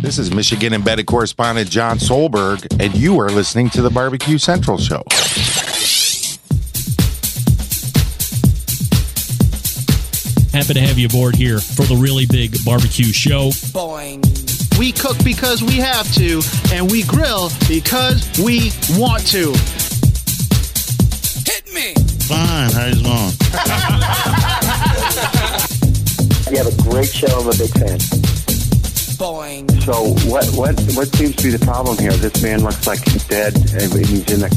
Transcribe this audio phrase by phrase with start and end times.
[0.00, 4.78] This is Michigan embedded correspondent John Solberg, and you are listening to the Barbecue Central
[4.78, 5.02] Show.
[10.56, 13.50] Happy to have you aboard here for the really big barbecue show.
[13.74, 14.22] Boing.
[14.78, 16.42] We cook because we have to,
[16.72, 19.52] and we grill because we want to.
[21.44, 21.94] Hit me.
[22.26, 22.70] Fine.
[22.70, 23.34] How's it going?
[26.52, 27.26] You have a great show.
[27.40, 28.37] I'm a big fan.
[29.18, 29.66] Boing.
[29.82, 32.12] So what what what seems to be the problem here?
[32.12, 34.50] This man looks like he's dead and he's in the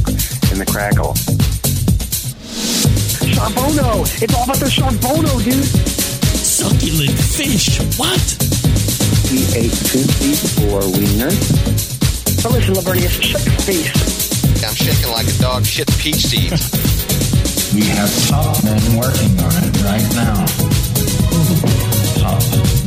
[0.54, 1.18] in the crackle.
[3.34, 4.05] Charbono.
[4.21, 5.66] It's all about the Charbono, dude.
[5.66, 7.82] Succulent fish.
[7.98, 8.21] What?
[9.34, 11.41] He ate two feet four wieners.
[12.43, 14.63] But listen, Lavernius, shut your face.
[14.63, 16.70] I'm shaking like a dog shit peach seeds.
[17.73, 20.46] We have top men working on it right now.
[21.34, 22.80] Ooh, Top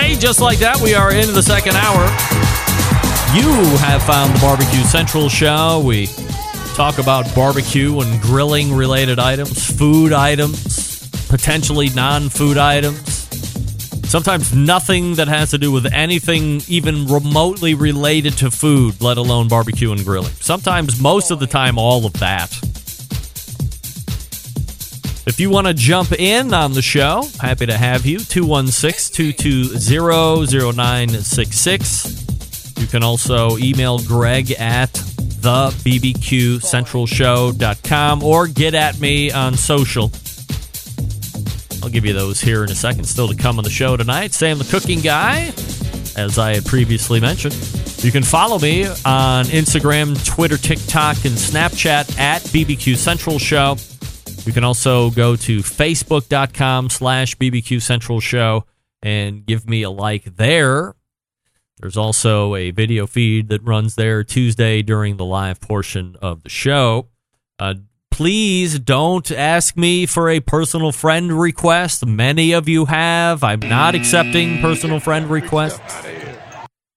[0.00, 2.00] Hey, just like that, we are into the second hour.
[3.36, 5.82] You have found the Barbecue Central show.
[5.84, 6.06] We
[6.74, 13.28] talk about barbecue and grilling related items, food items, potentially non food items.
[14.08, 19.48] Sometimes nothing that has to do with anything even remotely related to food, let alone
[19.48, 20.32] barbecue and grilling.
[20.40, 22.50] Sometimes, most of the time, all of that.
[25.30, 28.18] If you want to jump in on the show, happy to have you.
[28.18, 32.80] 216 220 0966.
[32.80, 40.10] You can also email Greg at the bbqcentralshow.com or get at me on social.
[41.84, 43.04] I'll give you those here in a second.
[43.04, 44.32] Still to come on the show tonight.
[44.32, 45.52] Sam the Cooking Guy,
[46.16, 47.54] as I had previously mentioned.
[48.02, 53.76] You can follow me on Instagram, Twitter, TikTok, and Snapchat at BBQ Central Show.
[54.46, 58.64] You can also go to facebook.com slash BBQ Central Show
[59.02, 60.94] and give me a like there.
[61.78, 66.48] There's also a video feed that runs there Tuesday during the live portion of the
[66.48, 67.08] show.
[67.58, 67.74] Uh,
[68.10, 72.04] please don't ask me for a personal friend request.
[72.04, 73.44] Many of you have.
[73.44, 76.04] I'm not accepting personal friend requests.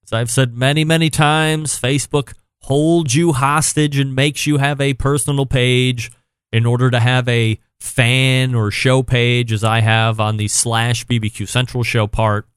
[0.03, 2.33] As I've said many, many times, Facebook
[2.63, 6.11] holds you hostage and makes you have a personal page
[6.53, 11.05] in order to have a fan or show page, as I have on the slash
[11.07, 12.47] BBQ Central show part.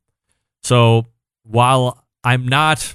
[0.62, 1.06] So
[1.42, 2.94] while I'm not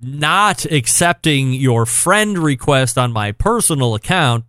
[0.00, 4.46] not accepting your friend request on my personal account,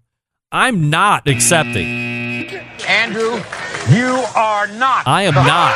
[0.53, 1.85] I'm not accepting.
[2.87, 3.41] Andrew,
[3.89, 5.05] you are not.
[5.05, 5.75] I am not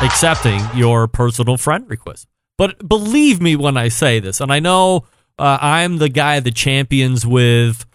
[0.00, 2.28] accepting your personal friend request.
[2.56, 5.06] But believe me when I say this, and I know
[5.38, 7.86] uh, I'm the guy that champions with,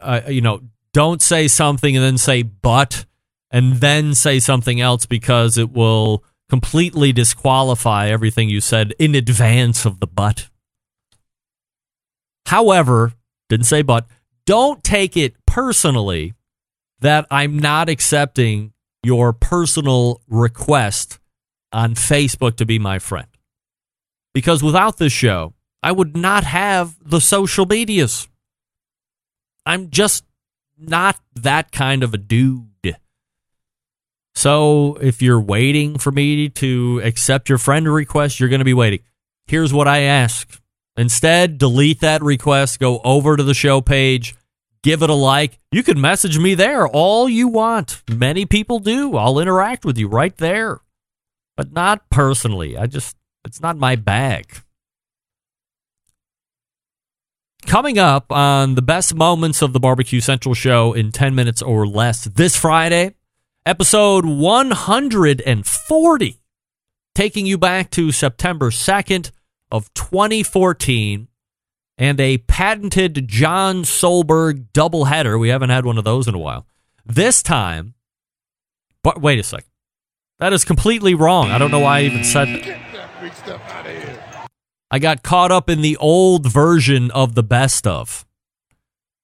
[0.00, 0.60] uh, you know,
[0.92, 3.06] don't say something and then say but,
[3.50, 9.84] and then say something else because it will completely disqualify everything you said in advance
[9.84, 10.48] of the but.
[12.46, 13.12] However,
[13.48, 14.06] didn't say but,
[14.44, 16.34] don't take it personally
[17.00, 18.72] that I'm not accepting
[19.02, 21.18] your personal request
[21.72, 23.26] on Facebook to be my friend.
[24.34, 28.28] Because without this show, I would not have the social medias.
[29.66, 30.24] I'm just
[30.78, 32.68] not that kind of a dude.
[34.34, 38.74] So if you're waiting for me to accept your friend request, you're going to be
[38.74, 39.00] waiting.
[39.46, 40.60] Here's what I ask.
[40.96, 44.34] Instead, delete that request, go over to the show page,
[44.82, 45.58] give it a like.
[45.70, 48.02] You can message me there all you want.
[48.10, 49.16] Many people do.
[49.16, 50.80] I'll interact with you right there.
[51.56, 52.76] But not personally.
[52.76, 54.62] I just it's not my bag.
[57.66, 61.86] Coming up on the best moments of the Barbecue Central show in 10 minutes or
[61.86, 63.14] less this Friday,
[63.64, 66.40] episode 140,
[67.14, 69.30] taking you back to September 2nd
[69.70, 71.28] of 2014
[71.96, 75.40] and a patented John Solberg doubleheader.
[75.40, 76.66] We haven't had one of those in a while.
[77.06, 77.94] This time,
[79.02, 79.70] but wait a second.
[80.40, 81.50] That is completely wrong.
[81.50, 84.11] I don't know why I even said that.
[84.92, 88.26] I got caught up in the old version of the best of.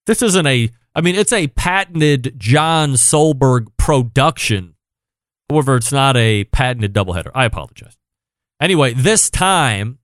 [0.06, 4.74] This isn't a, I mean, it's a patented John Solberg production.
[5.50, 7.30] However, it's not a patented doubleheader.
[7.34, 7.98] I apologize.
[8.58, 9.98] Anyway, this time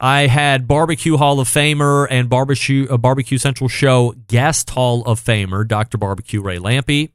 [0.00, 5.20] I had Barbecue Hall of Famer and Barbecue, uh, Barbecue Central Show guest Hall of
[5.20, 5.98] Famer, Dr.
[5.98, 7.10] Barbecue Ray Lampe.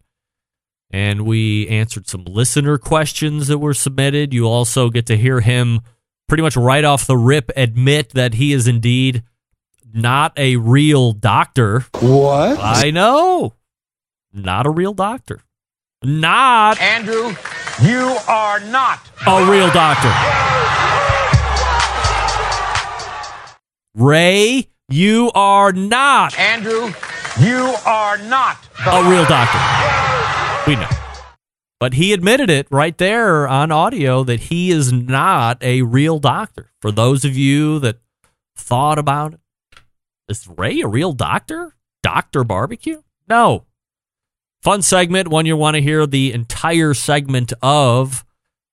[0.91, 4.31] And we answered some listener questions that were submitted.
[4.31, 5.81] You also get to hear him
[6.27, 9.23] pretty much right off the rip admit that he is indeed
[9.93, 11.85] not a real doctor.
[11.99, 12.57] What?
[12.59, 13.53] I know.
[14.33, 15.39] Not a real doctor.
[16.03, 17.33] Not Andrew,
[17.81, 18.99] you are not.
[19.25, 20.11] a real doctor.
[23.95, 26.91] Ray, you are not Andrew,
[27.39, 28.57] you are not.
[28.85, 29.59] a real doctor.
[30.69, 30.94] We know.
[31.79, 36.71] But he admitted it right there on audio that he is not a real doctor.
[36.81, 37.99] For those of you that
[38.55, 39.39] thought about it,
[40.29, 41.75] is Ray a real doctor?
[42.01, 43.01] Doctor Barbecue?
[43.27, 43.65] No.
[44.61, 48.25] Fun segment, one you want to hear the entire segment of.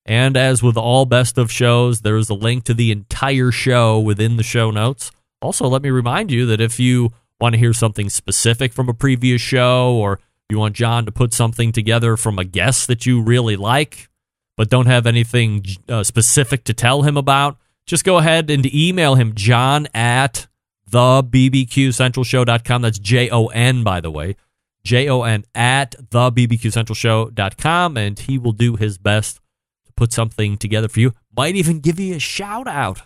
[0.05, 3.99] And as with all best of shows, there is a link to the entire show
[3.99, 5.11] within the show notes.
[5.41, 8.93] Also, let me remind you that if you want to hear something specific from a
[8.93, 10.19] previous show or
[10.53, 14.07] you want John to put something together from a guest that you really like,
[14.55, 19.15] but don't have anything uh, specific to tell him about, just go ahead and email
[19.15, 20.47] him, john at
[20.87, 22.81] the bbqcentralshow.com.
[22.81, 24.35] That's J O N, by the way.
[24.83, 29.37] J O N at the bbqcentralshow.com, and he will do his best
[29.85, 31.13] to put something together for you.
[31.35, 33.01] Might even give you a shout out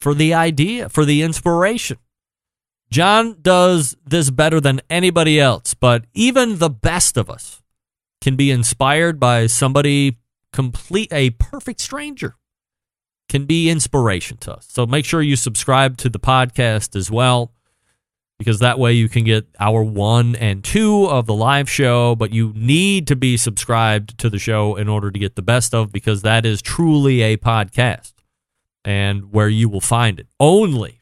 [0.00, 1.96] for the idea, for the inspiration.
[2.90, 7.62] John does this better than anybody else, but even the best of us
[8.20, 10.18] can be inspired by somebody
[10.52, 12.36] complete a perfect stranger
[13.28, 14.66] can be inspiration to us.
[14.70, 17.52] So make sure you subscribe to the podcast as well
[18.38, 22.32] because that way you can get hour 1 and 2 of the live show, but
[22.32, 25.92] you need to be subscribed to the show in order to get the best of
[25.92, 28.12] because that is truly a podcast
[28.84, 31.00] and where you will find it only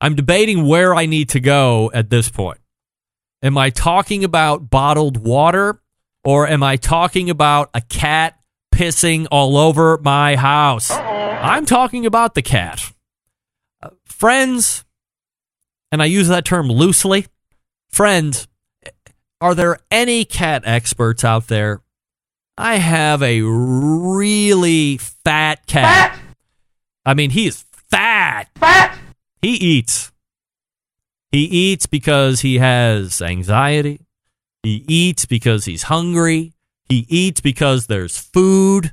[0.00, 2.58] I'm debating where I need to go at this point.
[3.42, 5.80] Am I talking about bottled water
[6.24, 8.38] or am I talking about a cat
[8.74, 10.90] pissing all over my house?
[10.90, 12.92] I'm talking about the cat.
[13.82, 14.84] Uh, friends,
[15.90, 17.26] and I use that term loosely,
[17.88, 18.46] friends,
[19.40, 21.80] are there any cat experts out there?
[22.58, 26.18] I have a really fat cat.
[27.06, 28.50] I mean, he is fat.
[28.56, 28.99] Fat.
[29.42, 30.12] He eats.
[31.32, 34.00] He eats because he has anxiety.
[34.62, 36.52] He eats because he's hungry.
[36.88, 38.92] He eats because there's food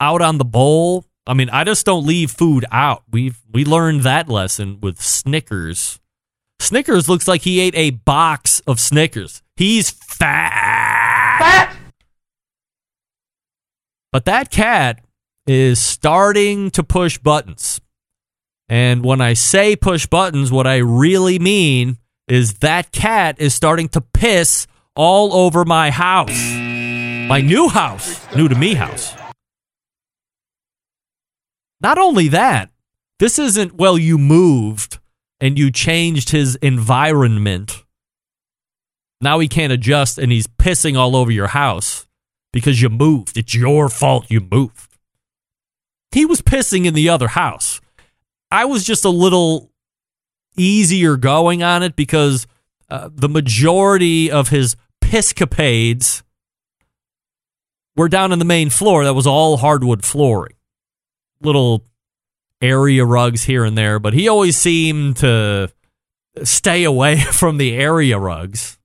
[0.00, 1.04] out on the bowl.
[1.26, 3.02] I mean, I just don't leave food out.
[3.10, 6.00] We've we learned that lesson with Snickers.
[6.60, 9.42] Snickers looks like he ate a box of Snickers.
[9.56, 11.38] He's fat.
[11.38, 11.76] Fat.
[14.10, 15.04] But that cat
[15.46, 17.80] is starting to push buttons.
[18.68, 23.88] And when I say push buttons, what I really mean is that cat is starting
[23.90, 26.52] to piss all over my house.
[27.28, 29.14] My new house, new to me house.
[31.80, 32.70] Not only that,
[33.18, 34.98] this isn't, well, you moved
[35.40, 37.84] and you changed his environment.
[39.20, 42.06] Now he can't adjust and he's pissing all over your house
[42.52, 43.36] because you moved.
[43.36, 44.96] It's your fault you moved.
[46.12, 47.80] He was pissing in the other house.
[48.50, 49.70] I was just a little
[50.56, 52.46] easier going on it because
[52.90, 56.22] uh, the majority of his piscapades
[57.96, 59.04] were down in the main floor.
[59.04, 60.54] That was all hardwood flooring.
[61.40, 61.84] Little
[62.60, 65.70] area rugs here and there, but he always seemed to
[66.42, 68.78] stay away from the area rugs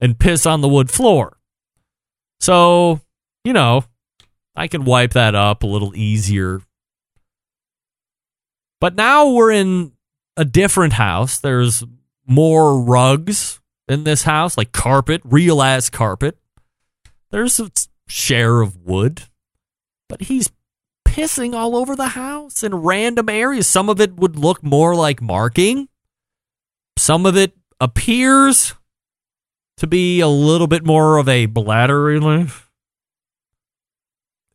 [0.00, 1.38] and piss on the wood floor.
[2.40, 3.00] So,
[3.44, 3.84] you know,
[4.54, 6.60] I can wipe that up a little easier
[8.80, 9.92] but now we're in
[10.36, 11.38] a different house.
[11.38, 11.84] There's
[12.26, 16.38] more rugs in this house, like carpet, real ass carpet.
[17.30, 17.70] There's a
[18.06, 19.22] share of wood,
[20.08, 20.50] but he's
[21.04, 23.66] pissing all over the house in random areas.
[23.66, 25.88] Some of it would look more like marking.
[26.96, 28.74] Some of it appears
[29.78, 32.67] to be a little bit more of a bladder relief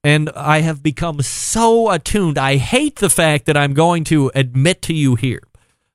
[0.04, 2.38] and I have become so attuned.
[2.38, 5.42] I hate the fact that I'm going to admit to you here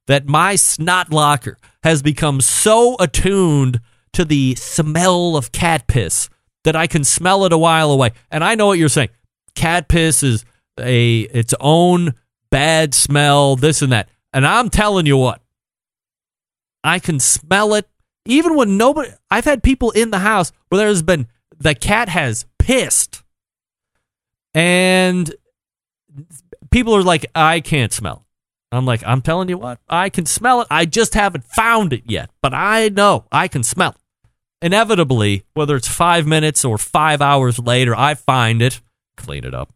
[0.07, 3.81] that my snot locker has become so attuned
[4.15, 6.31] to the smell of cat piss
[6.65, 8.13] that I can smell it a while away.
[8.31, 9.11] And I know what you're saying.
[9.55, 10.45] Cat piss is
[10.79, 12.15] a its own
[12.51, 14.09] bad smell, this and that.
[14.33, 15.43] And I'm telling you what.
[16.83, 17.89] I can smell it
[18.25, 21.27] even when nobody I've had people in the house where there's been
[21.59, 23.23] the cat has pissed
[24.59, 25.33] and
[26.73, 28.27] people are like, I can't smell.
[28.73, 30.67] I'm like, I'm telling you what, I can smell it.
[30.69, 33.97] I just haven't found it yet, but I know I can smell it.
[34.61, 38.81] Inevitably, whether it's five minutes or five hours later, I find it,
[39.17, 39.73] clean it up.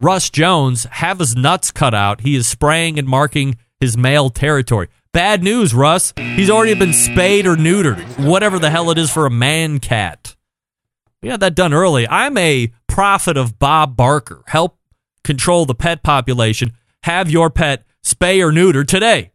[0.00, 2.22] Russ Jones, have his nuts cut out.
[2.22, 4.88] He is spraying and marking his male territory.
[5.12, 6.14] Bad news, Russ.
[6.16, 10.36] He's already been spayed or neutered, whatever the hell it is for a man cat.
[11.22, 12.08] We had that done early.
[12.08, 14.42] I'm a prophet of Bob Barker.
[14.46, 14.78] Help
[15.22, 16.72] control the pet population.
[17.02, 19.32] Have your pet spay or neuter today.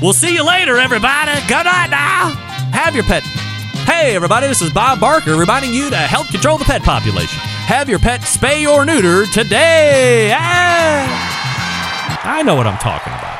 [0.00, 1.32] We'll see you later, everybody.
[1.48, 2.30] Good night now.
[2.72, 3.24] Have your pet.
[3.24, 7.40] Hey, everybody, this is Bob Barker reminding you to help control the pet population.
[7.40, 10.32] Have your pet spay or neuter today.
[10.32, 12.20] Ah!
[12.22, 13.38] I know what I'm talking about.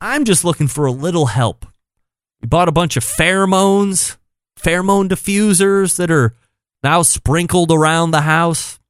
[0.00, 1.66] I'm just looking for a little help.
[2.42, 4.16] We bought a bunch of pheromones,
[4.66, 6.34] pheromone diffusers that are
[6.82, 8.80] now sprinkled around the house.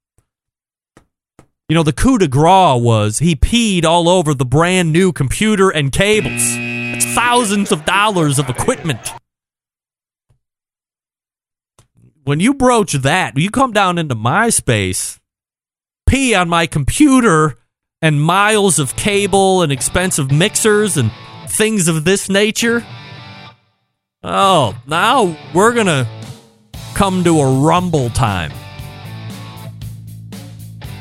[1.68, 5.68] You know, the coup de grace was he peed all over the brand new computer
[5.68, 6.40] and cables.
[6.40, 9.12] It's thousands of dollars of equipment.
[12.25, 15.21] When you broach that, you come down into my space,
[16.09, 17.59] pee on my computer
[18.00, 21.12] and miles of cable and expensive mixers and
[21.49, 22.85] things of this nature.
[24.23, 26.06] Oh, now we're going to
[26.94, 28.52] come to a rumble time.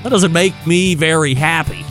[0.04, 1.84] That doesn't make me very happy.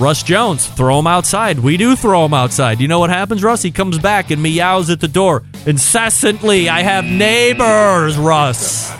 [0.00, 1.60] Russ Jones, throw him outside.
[1.60, 2.80] We do throw him outside.
[2.80, 3.62] You know what happens, Russ?
[3.62, 6.68] He comes back and meows at the door incessantly.
[6.68, 8.90] I have neighbors, Russ.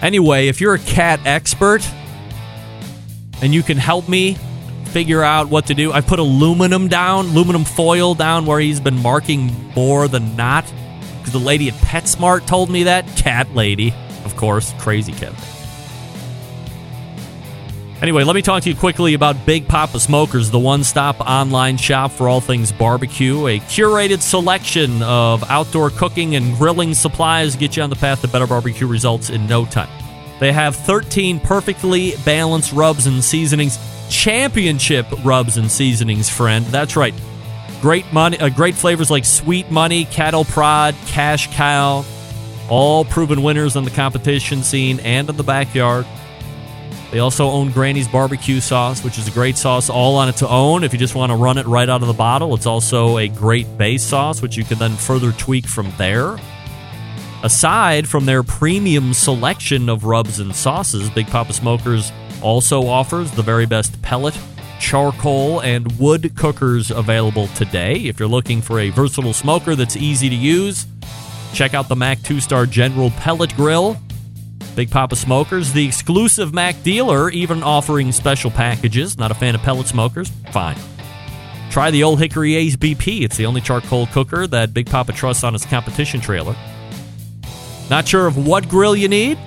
[0.00, 1.86] Anyway, if you're a cat expert
[3.42, 4.38] and you can help me
[4.94, 9.02] figure out what to do, I put aluminum down, aluminum foil down where he's been
[9.02, 10.64] marking more than not.
[11.18, 13.04] Because the lady at PetSmart told me that.
[13.16, 13.92] Cat lady,
[14.24, 15.34] of course, crazy cat.
[18.00, 21.76] Anyway, let me talk to you quickly about Big Poppa Smokers, the one stop online
[21.76, 23.48] shop for all things barbecue.
[23.48, 28.28] A curated selection of outdoor cooking and grilling supplies get you on the path to
[28.28, 29.88] better barbecue results in no time.
[30.38, 33.76] They have 13 perfectly balanced rubs and seasonings,
[34.08, 36.64] championship rubs and seasonings, friend.
[36.66, 37.14] That's right.
[37.80, 42.04] Great money, uh, great flavors like Sweet Money, Cattle Prod, Cash Cow,
[42.70, 46.06] all proven winners on the competition scene and in the backyard.
[47.10, 50.82] They also own Granny's barbecue sauce, which is a great sauce all on its own.
[50.82, 53.28] If you just want to run it right out of the bottle, it's also a
[53.28, 56.38] great base sauce, which you can then further tweak from there.
[57.44, 62.10] Aside from their premium selection of rubs and sauces, Big Poppa Smokers
[62.44, 64.38] also offers the very best pellet,
[64.78, 67.94] charcoal, and wood cookers available today.
[67.94, 70.86] If you're looking for a versatile smoker that's easy to use,
[71.54, 73.96] check out the MAK 2 Star General Pellet Grill.
[74.76, 79.16] Big Poppa Smokers, the exclusive MAK dealer, even offering special packages.
[79.18, 80.30] Not a fan of pellet smokers?
[80.50, 80.76] Fine.
[81.70, 83.22] Try the Old Hickory Ace BP.
[83.22, 86.54] It's the only charcoal cooker that Big Poppa trusts on his competition trailer.
[87.88, 89.38] Not sure of what grill you need?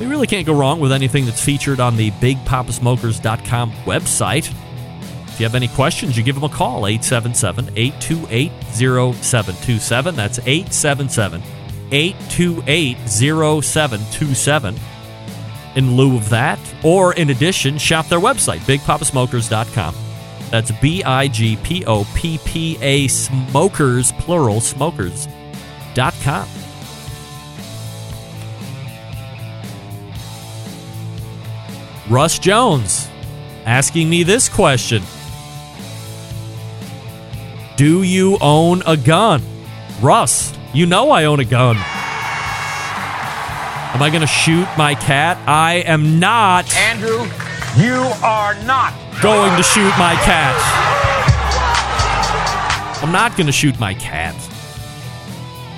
[0.00, 4.52] We really can't go wrong with anything that's featured on the BigPoppaSmokers.com website.
[5.28, 10.16] If you have any questions, you give them a call 877 828 0727.
[10.16, 11.42] That's 877
[11.90, 14.76] 828 0727.
[15.76, 19.94] In lieu of that, or in addition, shop their website, bigpoppasmokers.com.
[20.50, 26.63] That's B I G P O P P A smokers, plural, smokers.com.
[32.08, 33.08] Russ Jones
[33.64, 35.02] asking me this question
[37.76, 39.42] Do you own a gun?
[40.02, 41.76] Russ, you know I own a gun.
[43.94, 45.38] Am I going to shoot my cat?
[45.48, 47.26] I am not Andrew,
[47.82, 48.92] you are not.
[49.22, 50.54] going to shoot my cat.
[53.02, 54.34] I'm not going to shoot my cat.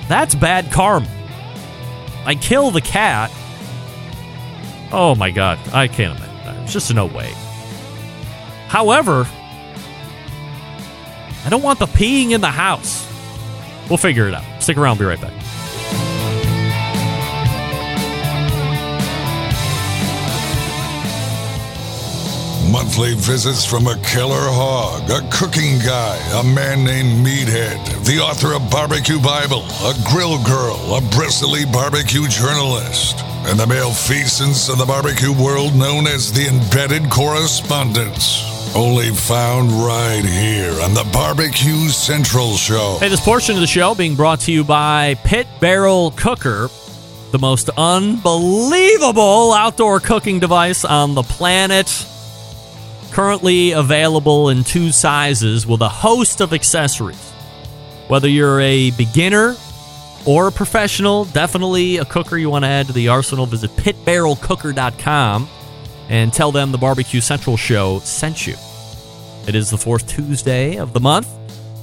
[0.09, 1.07] That's bad karma.
[2.25, 3.31] I kill the cat.
[4.91, 6.63] Oh my god, I can't imagine.
[6.63, 7.31] It's just no way.
[8.67, 9.27] However,
[11.45, 13.05] I don't want the peeing in the house.
[13.89, 14.43] We'll figure it out.
[14.61, 15.33] Stick around, be right back.
[22.71, 28.53] Monthly visits from a killer hog, a cooking guy, a man named Meathead, the author
[28.53, 34.85] of Barbecue Bible, a grill girl, a bristly barbecue journalist, and the malfeasance of the
[34.85, 38.75] barbecue world known as the embedded correspondence.
[38.75, 42.97] Only found right here on the Barbecue Central Show.
[42.99, 46.69] Hey, this portion of the show being brought to you by Pit Barrel Cooker,
[47.31, 52.05] the most unbelievable outdoor cooking device on the planet.
[53.11, 57.31] Currently available in two sizes with a host of accessories.
[58.07, 59.55] Whether you're a beginner
[60.27, 65.47] or a professional, definitely a cooker you want to add to the arsenal, visit pitbarrelcooker.com.
[66.09, 68.55] and tell them the Barbecue Central show sent you.
[69.47, 71.27] It is the fourth Tuesday of the month.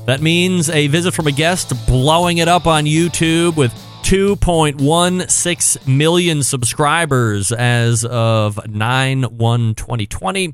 [0.06, 3.72] That means a visit from a guest blowing it up on YouTube with
[4.02, 10.52] 2.16 million subscribers as of 9 1 2020.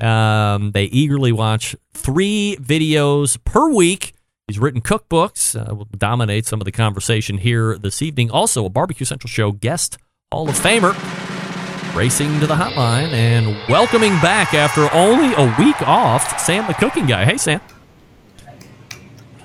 [0.00, 4.14] Um, they eagerly watch three videos per week.
[4.48, 5.54] He's written cookbooks.
[5.54, 8.30] Uh, will dominate some of the conversation here this evening.
[8.30, 9.98] Also, a Barbecue Central Show guest
[10.32, 10.94] Hall of Famer
[11.94, 17.04] racing to the hotline and welcoming back after only a week off, Sam the Cooking
[17.06, 17.26] Guy.
[17.26, 17.60] Hey, Sam.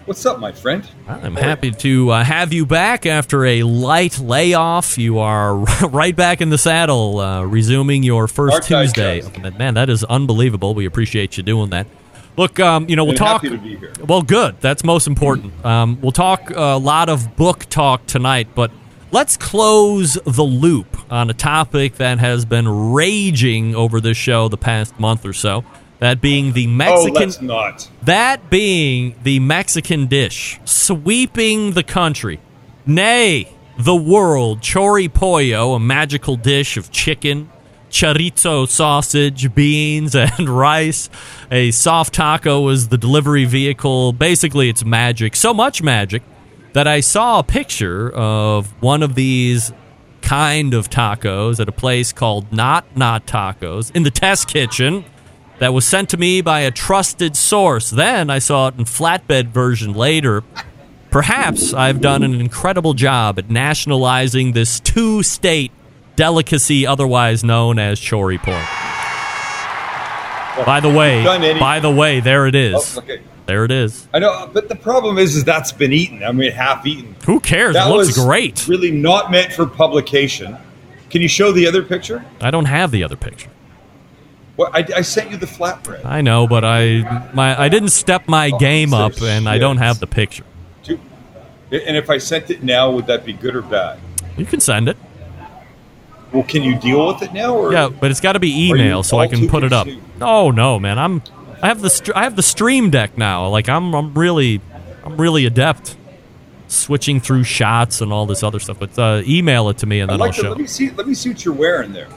[0.06, 0.90] What's up, my friend?
[1.08, 4.98] I'm happy to uh, have you back after a light layoff.
[4.98, 5.56] You are
[5.90, 9.22] right back in the saddle, uh, resuming your first Tuesday.
[9.58, 10.74] Man, that is unbelievable.
[10.74, 11.88] We appreciate you doing that.
[12.36, 13.44] Look, um, you know, we'll talk.
[13.44, 13.94] happy to be here.
[14.08, 14.60] Well, good.
[14.60, 15.64] That's most important.
[15.64, 18.72] Um, we'll talk a lot of book talk tonight, but
[19.12, 24.58] let's close the loop on a topic that has been raging over this show the
[24.58, 25.64] past month or so.
[26.00, 27.16] That being the Mexican.
[27.16, 27.48] Oh, Mexican.
[27.48, 27.90] let's not.
[28.04, 32.40] That being the Mexican dish sweeping the country,
[32.86, 37.50] nay, the world, chori pollo, a magical dish of chicken,
[37.94, 41.10] chorizo sausage, beans, and rice.
[41.52, 44.12] A soft taco is the delivery vehicle.
[44.12, 45.36] Basically, it's magic.
[45.36, 46.24] So much magic
[46.74, 49.72] that I saw a picture of one of these
[50.22, 55.06] kind of tacos at a place called Not Not Tacos in the test kitchen
[55.60, 57.92] that was sent to me by a trusted source.
[57.92, 60.44] Then I saw it in flatbed version later.
[61.12, 65.72] Perhaps I've done an incredible job at nationalizing this two state
[66.16, 68.66] delicacy otherwise known as chori pork.
[70.66, 71.24] By the way,
[71.60, 72.98] by the way, there it is.
[72.98, 73.22] Oh, okay.
[73.46, 74.08] There it is.
[74.14, 76.24] I know, but the problem is, is that's been eaten.
[76.24, 77.16] I mean, half eaten.
[77.26, 77.74] Who cares?
[77.74, 78.68] That it looks was great.
[78.68, 80.56] Really not meant for publication.
[81.10, 82.24] Can you show the other picture?
[82.40, 83.50] I don't have the other picture.
[84.56, 86.06] Well, I, I sent you the flatbread.
[86.06, 89.58] I know, but I my I didn't step my Oh, game up, so and I
[89.58, 90.46] don't have the picture.
[90.88, 94.00] And if I sent it now, would that be good or bad?
[94.38, 94.98] You can send it.
[96.34, 97.56] Well, can you deal with it now?
[97.56, 99.88] Or Yeah, but it's got to be email so I can put it up.
[100.20, 101.22] Oh no, man, I'm
[101.62, 103.48] I have the I have the stream deck now.
[103.48, 104.60] Like I'm I'm really
[105.06, 105.96] I'm really adept
[106.68, 108.80] switching through shots and all this other stuff.
[108.80, 110.50] But uh, email it to me and I then like I'll show.
[110.50, 110.90] let me see.
[110.90, 112.10] Let me see what you're wearing there.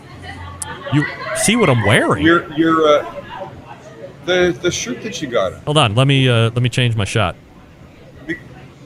[0.93, 1.05] You
[1.37, 2.25] see what I'm wearing?
[2.25, 3.51] Your your uh,
[4.25, 5.53] the the shirt that you got.
[5.65, 7.37] Hold on, let me uh, let me change my shot.
[8.27, 8.39] Be-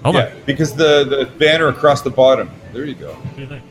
[0.02, 0.42] Hold yeah, on.
[0.44, 2.50] because the the banner across the bottom.
[2.72, 3.12] There you go.
[3.12, 3.64] What do you think?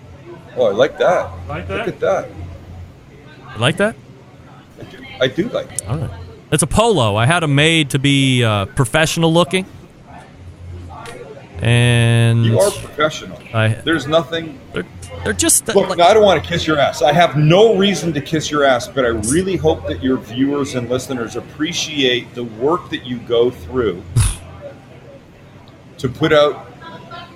[0.59, 1.31] Oh, I like that.
[1.47, 1.87] Like that?
[1.87, 2.23] Look that?
[2.23, 2.29] at that.
[3.55, 3.95] You like that?
[4.79, 5.87] I do, I do like it.
[5.87, 6.09] All right.
[6.51, 7.15] It's a polo.
[7.15, 9.65] I had them made to be uh, professional looking.
[11.61, 13.37] And You are professional.
[13.53, 14.59] I- There's nothing.
[14.73, 14.85] they're,
[15.23, 17.01] they're just Look, like- I don't want to kiss your ass.
[17.01, 20.75] I have no reason to kiss your ass, but I really hope that your viewers
[20.75, 24.01] and listeners appreciate the work that you go through
[25.97, 26.67] to put out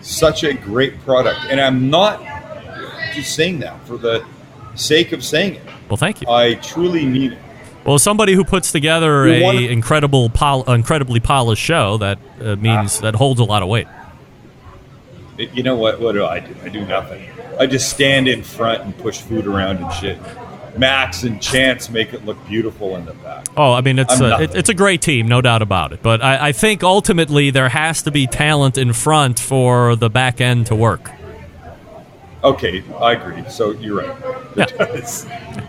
[0.01, 1.39] such a great product.
[1.49, 2.21] And I'm not
[3.13, 4.25] just saying that for the
[4.75, 5.61] sake of saying it.
[5.89, 6.27] well, thank you.
[6.29, 7.39] I truly mean it.
[7.85, 12.55] Well, somebody who puts together You a wanna- incredible, pol- incredibly polished show that uh,
[12.55, 13.87] means that holds a lot of weight.
[15.37, 15.99] You know what?
[15.99, 16.55] What do I do?
[16.63, 17.27] I do nothing.
[17.59, 20.17] I just stand in front and push food around and shit.
[20.77, 23.45] Max and Chance make it look beautiful in the back.
[23.57, 26.01] Oh, I mean, it's I'm a, it, it's a great team, no doubt about it.
[26.01, 30.39] But I, I think ultimately there has to be talent in front for the back
[30.41, 31.11] end to work.
[32.43, 33.43] Okay, I agree.
[33.49, 34.17] So you're right.
[34.55, 34.65] Yeah.
[34.65, 35.25] There does.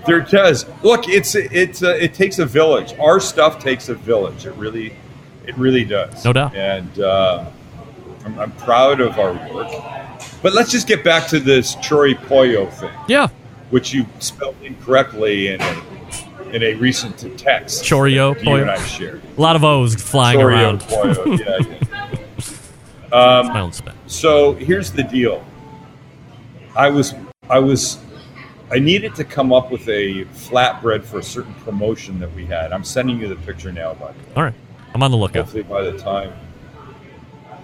[0.07, 0.67] There does.
[0.83, 2.95] Look, it's it's uh, it takes a village.
[2.99, 4.45] Our stuff takes a village.
[4.45, 4.93] It really,
[5.47, 6.25] it really does.
[6.25, 6.55] No doubt.
[6.57, 7.47] And uh,
[8.25, 9.71] I'm, I'm proud of our work.
[10.43, 13.29] But let's just get back to this chori pollo thing, Yeah,
[13.71, 15.83] which you spelled incorrectly in a,
[16.53, 17.85] in a recent text.
[17.85, 18.73] Chorio that you and pollo.
[18.73, 19.23] I shared.
[19.37, 20.81] a lot of O's flying Choreo around.
[20.81, 21.25] pollo.
[21.37, 23.43] Yeah, yeah.
[23.53, 23.95] My own spin.
[24.07, 25.45] So here's the deal.
[26.77, 27.15] I was
[27.49, 27.99] I was
[28.71, 32.73] I needed to come up with a flatbread for a certain promotion that we had.
[32.73, 34.55] I'm sending you the picture now, but All right,
[34.95, 35.45] I'm on the lookout.
[35.45, 36.33] hopefully by the time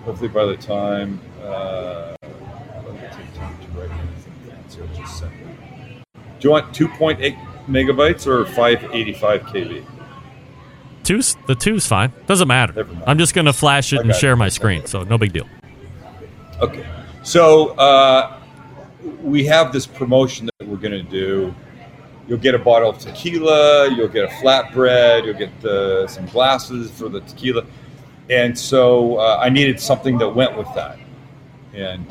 [0.05, 4.81] hopefully by the time uh, let me take time to write anything fancy.
[4.83, 5.47] I'll just send it.
[6.41, 9.85] Do you want 2.8 megabytes or 585 KB?
[11.03, 12.13] Two's the two's fine.
[12.27, 12.87] Doesn't matter.
[13.07, 15.49] I'm just gonna flash it and share my screen, so no big deal.
[16.61, 16.87] Okay.
[17.23, 18.40] So uh,
[19.23, 21.55] we have this promotion that we're going to do.
[22.27, 23.91] You'll get a bottle of tequila.
[23.91, 25.25] You'll get a flatbread.
[25.25, 27.65] You'll get uh, some glasses for the tequila.
[28.29, 30.99] And so uh, I needed something that went with that.
[31.75, 32.07] And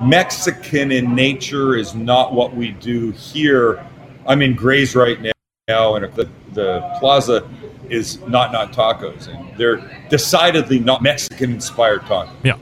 [0.00, 3.84] Mexican in nature is not what we do here.
[4.26, 5.32] I'm in Graze right now.
[5.68, 7.46] now, and the, the plaza
[7.90, 12.34] is not not tacos, and they're decidedly not Mexican inspired tacos.
[12.42, 12.56] Yeah.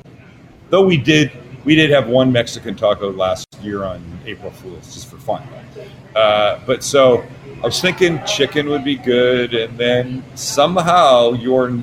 [0.71, 1.31] Though we did
[1.67, 5.43] we did have one Mexican taco last year on April Fools just for fun.
[6.15, 7.27] Uh, but so
[7.59, 11.83] I was thinking chicken would be good, and then somehow your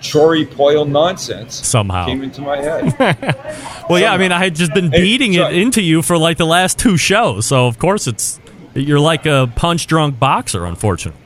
[0.00, 2.06] chori pollo nonsense Somehow.
[2.06, 3.38] came into my head.
[3.88, 6.46] Well, yeah, I mean, I had just been beating it into you for like the
[6.46, 8.40] last two shows, so of course it's
[8.74, 11.20] you're like a punch drunk boxer, unfortunately.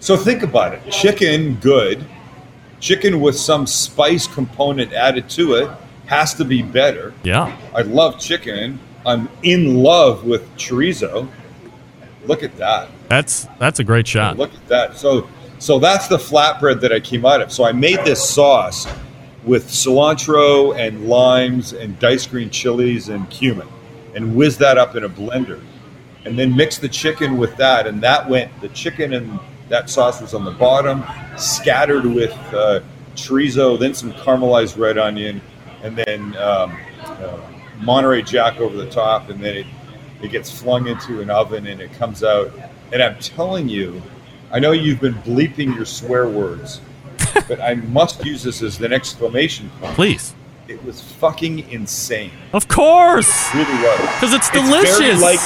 [0.00, 0.90] So think about it.
[0.90, 2.04] Chicken, good.
[2.80, 5.70] Chicken with some spice component added to it
[6.06, 7.12] has to be better.
[7.22, 7.56] Yeah.
[7.74, 8.78] I love chicken.
[9.04, 11.28] I'm in love with chorizo.
[12.24, 12.88] Look at that.
[13.08, 14.36] That's that's a great shot.
[14.36, 14.96] Look at that.
[14.96, 17.52] So so that's the flatbread that I came out of.
[17.52, 18.86] So I made this sauce
[19.44, 23.68] with cilantro and limes and diced green chilies and cumin
[24.14, 25.62] and whizzed that up in a blender.
[26.24, 29.38] And then mixed the chicken with that and that went the chicken and
[29.68, 31.04] that sauce was on the bottom,
[31.36, 32.80] scattered with uh,
[33.14, 35.40] chorizo, then some caramelized red onion,
[35.86, 37.38] and then um, uh,
[37.80, 39.66] Monterey Jack over the top, and then it
[40.22, 42.50] it gets flung into an oven and it comes out.
[42.92, 44.00] And I'm telling you,
[44.50, 46.80] I know you've been bleeping your swear words,
[47.48, 49.94] but I must use this as an exclamation point.
[49.94, 50.34] Please.
[50.68, 52.32] It was fucking insane.
[52.52, 53.28] Of course.
[53.54, 54.08] It really was.
[54.18, 55.22] 'Cause it's delicious.
[55.22, 55.38] like-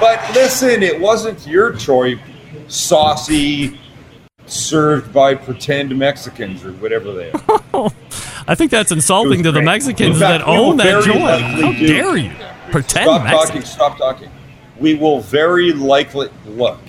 [0.00, 2.18] but listen, it wasn't your choice.
[2.68, 3.78] saucy
[4.46, 7.32] served by pretend Mexicans or whatever they
[7.72, 7.90] are.
[8.46, 9.64] I think that's insulting to the great.
[9.64, 11.20] Mexicans fact, that own that joint.
[11.20, 12.32] How do- dare you?
[12.70, 13.46] Pretend stop Mexican.
[13.46, 13.62] talking.
[13.62, 14.30] Stop talking.
[14.78, 16.80] We will very likely look.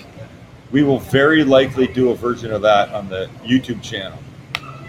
[0.72, 4.18] We will very likely do a version of that on the YouTube channel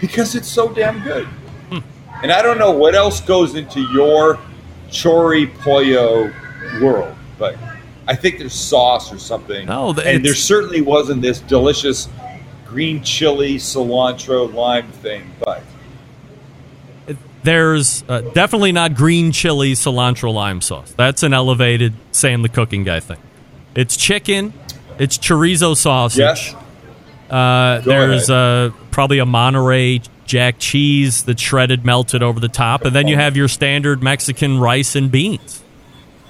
[0.00, 1.26] because it's so damn good.
[1.70, 1.78] Hmm.
[2.22, 4.38] And I don't know what else goes into your
[4.90, 6.32] chori pollo
[6.82, 7.56] world, but
[8.08, 9.66] I think there's sauce or something.
[9.66, 12.08] No, and there certainly wasn't this delicious
[12.66, 15.62] green chili cilantro lime thing, but
[17.42, 20.92] There's uh, definitely not green chili cilantro lime sauce.
[20.96, 23.18] That's an elevated Sam the Cooking Guy thing.
[23.74, 24.52] It's chicken,
[24.98, 26.18] it's chorizo sausage.
[26.18, 26.54] yes,
[27.30, 32.94] Uh, there's uh, probably a Monterey Jack cheese that's shredded, melted over the top, and
[32.94, 35.62] then you have your standard Mexican rice and beans.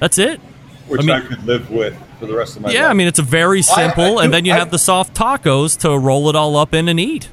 [0.00, 0.40] That's it.
[0.86, 2.74] which I mean- I could live with for the rest of my life.
[2.76, 4.78] Yeah, I mean it's a very simple, I and do- then you I- have the
[4.78, 7.28] soft tacos to roll it all up in and eat.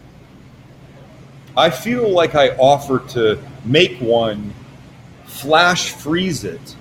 [1.57, 4.53] I feel like I offered to make one,
[5.25, 6.75] flash freeze it,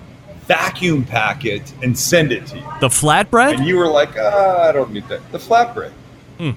[0.47, 2.63] vacuum pack it, and send it to you.
[2.81, 3.55] The flatbread.
[3.57, 5.31] And you were like, ah, I don't need that.
[5.31, 5.91] The flatbread.
[6.37, 6.51] Hmm.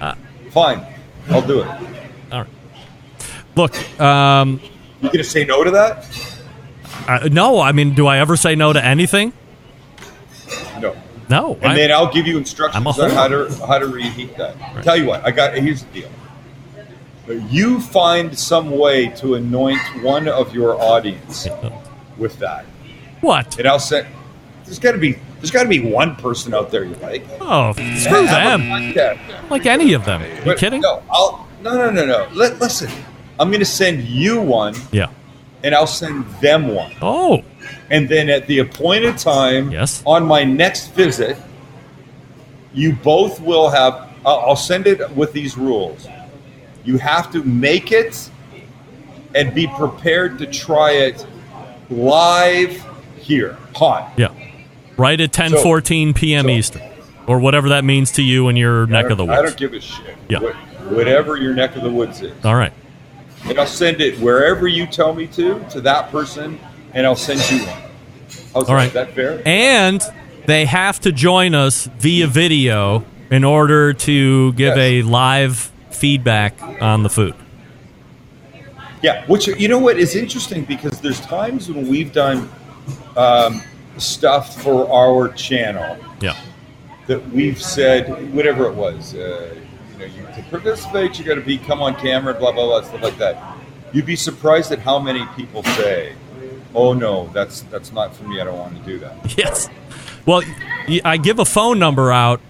[0.00, 0.14] Uh,
[0.50, 0.84] Fine,
[1.30, 1.66] I'll do it.
[2.32, 2.48] all right.
[3.56, 4.60] Look, um,
[5.00, 6.06] You gonna say no to that?
[7.08, 9.32] uh, no, I mean, do I ever say no to anything?
[10.80, 10.96] No.
[11.28, 11.54] No.
[11.62, 14.56] And I- then I'll give you instructions on how to how to reheat that.
[14.82, 16.10] Tell you what, I got here's the deal.
[17.48, 21.48] You find some way to anoint one of your audience
[22.18, 22.66] with that.
[23.22, 23.58] What?
[23.58, 24.06] And I'll say
[24.66, 27.24] there's gotta be there's gotta be one person out there you like.
[27.40, 28.94] Oh, screw them.
[29.48, 30.22] Like any of them.
[30.22, 30.82] Are you kidding?
[30.82, 32.28] No, I'll no no no no.
[32.34, 32.90] Let, listen,
[33.40, 35.08] I'm gonna send you one Yeah.
[35.62, 36.92] and I'll send them one.
[37.00, 37.42] Oh,
[37.94, 40.02] And then at the appointed time, Yes.
[40.04, 41.36] on my next visit,
[42.72, 44.08] you both will have.
[44.26, 46.08] I'll I'll send it with these rules.
[46.84, 48.28] You have to make it
[49.36, 51.24] and be prepared to try it
[51.88, 52.84] live
[53.18, 54.12] here, hot.
[54.16, 54.28] yeah.
[54.96, 56.46] Right at 10:14 p.m.
[56.46, 56.82] so- Eastern,
[57.28, 59.38] or whatever that means to you in your I neck of the woods.
[59.38, 60.16] I don't give a shit.
[60.28, 60.40] Yeah.
[60.40, 60.56] What-
[60.90, 62.32] whatever your neck of the woods is.
[62.44, 62.72] All right.
[63.48, 66.58] And I'll send it wherever you tell me to, to that person,
[66.94, 67.82] and I'll send you one.
[68.54, 68.86] How's All right.
[68.88, 69.42] Is that fair?
[69.44, 70.00] And
[70.46, 74.78] they have to join us via video in order to give Yes.
[74.78, 77.34] a live feedback on the food.
[79.02, 82.48] Yeah, which you know what is interesting because there's times when we've done
[83.16, 83.60] um,
[83.98, 86.36] stuff for our channel Yeah.
[87.06, 89.14] that we've said whatever it was.
[89.14, 89.54] Uh,
[89.92, 92.82] you know, you to participate, you got to be come on camera, blah blah blah,
[92.82, 93.36] stuff like that.
[93.92, 96.14] You'd be surprised at how many people say,
[96.74, 98.40] "Oh no, that's that's not for me.
[98.40, 99.68] I don't want to do that." Yes.
[100.26, 100.42] Well,
[101.04, 102.40] I give a phone number out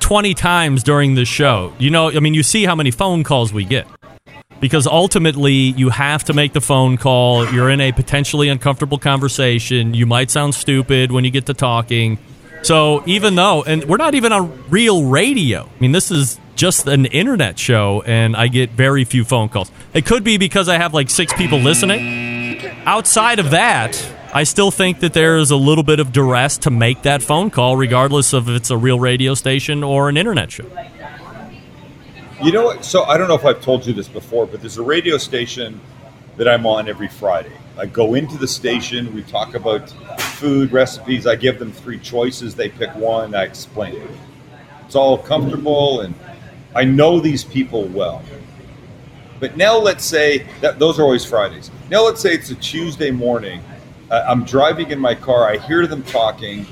[0.00, 1.72] 20 times during the show.
[1.78, 3.86] You know, I mean, you see how many phone calls we get.
[4.58, 7.50] Because ultimately, you have to make the phone call.
[7.50, 9.94] You're in a potentially uncomfortable conversation.
[9.94, 12.18] You might sound stupid when you get to talking.
[12.62, 16.86] So, even though, and we're not even on real radio, I mean, this is just
[16.86, 19.72] an internet show, and I get very few phone calls.
[19.94, 22.29] It could be because I have like six people listening.
[22.86, 26.70] Outside of that, I still think that there is a little bit of duress to
[26.70, 30.50] make that phone call, regardless of if it's a real radio station or an internet
[30.50, 30.66] show.
[32.42, 32.84] You know what?
[32.84, 35.80] So I don't know if I've told you this before, but there's a radio station
[36.36, 37.52] that I'm on every Friday.
[37.76, 39.90] I go into the station, we talk about
[40.20, 41.26] food recipes.
[41.26, 42.54] I give them three choices.
[42.54, 43.34] They pick one.
[43.34, 44.10] I explain it.
[44.86, 46.14] It's all comfortable, and
[46.74, 48.22] I know these people well.
[49.40, 51.70] But now let's say that those are always Fridays.
[51.90, 53.62] Now let's say it's a Tuesday morning.
[54.10, 55.48] Uh, I'm driving in my car.
[55.50, 56.66] I hear them talking,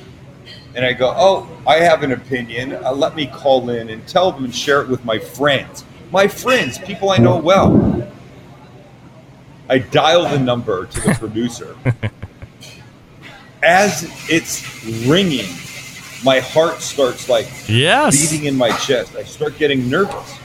[0.75, 2.75] and I go, "Oh, I have an opinion.
[2.75, 5.85] Uh, let me call in and tell them and share it with my friends.
[6.13, 8.07] My friends, people I know well."
[9.71, 11.77] I dial the number to the producer.
[13.63, 14.63] As it's
[15.07, 15.49] ringing,
[16.25, 18.31] my heart starts like Yes.
[18.31, 19.15] beating in my chest.
[19.17, 20.39] I start getting nervous.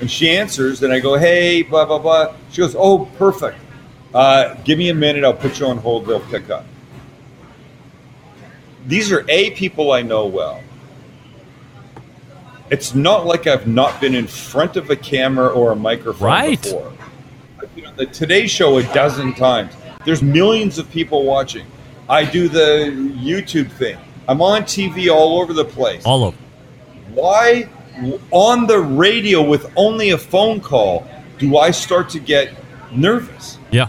[0.00, 2.34] And she answers, and I go, hey, blah, blah, blah.
[2.50, 3.58] She goes, oh, perfect.
[4.14, 5.24] Uh, give me a minute.
[5.24, 6.06] I'll put you on hold.
[6.06, 6.64] They'll pick up.
[8.86, 10.62] These are A, people I know well.
[12.70, 16.62] It's not like I've not been in front of a camera or a microphone Right.
[16.62, 16.92] before.
[17.60, 19.74] I've been on the Today Show a dozen times.
[20.04, 21.66] There's millions of people watching.
[22.08, 23.98] I do the YouTube thing.
[24.28, 26.34] I'm on TV all over the place All of
[27.12, 27.68] why
[28.30, 31.06] on the radio with only a phone call
[31.40, 32.52] do I start to get
[32.92, 33.58] nervous?
[33.70, 33.88] Yeah.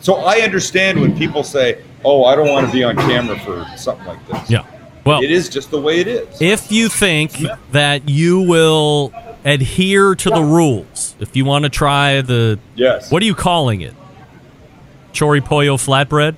[0.00, 3.66] So I understand when people say, "Oh, I don't want to be on camera for
[3.76, 4.64] something like this." Yeah.
[5.04, 6.42] Well, it is just the way it is.
[6.42, 9.12] if you think that you will
[9.44, 13.80] adhere to the rules, if you want to try the yes, what are you calling
[13.80, 13.94] it?
[15.12, 16.34] Chori pollo flatbread?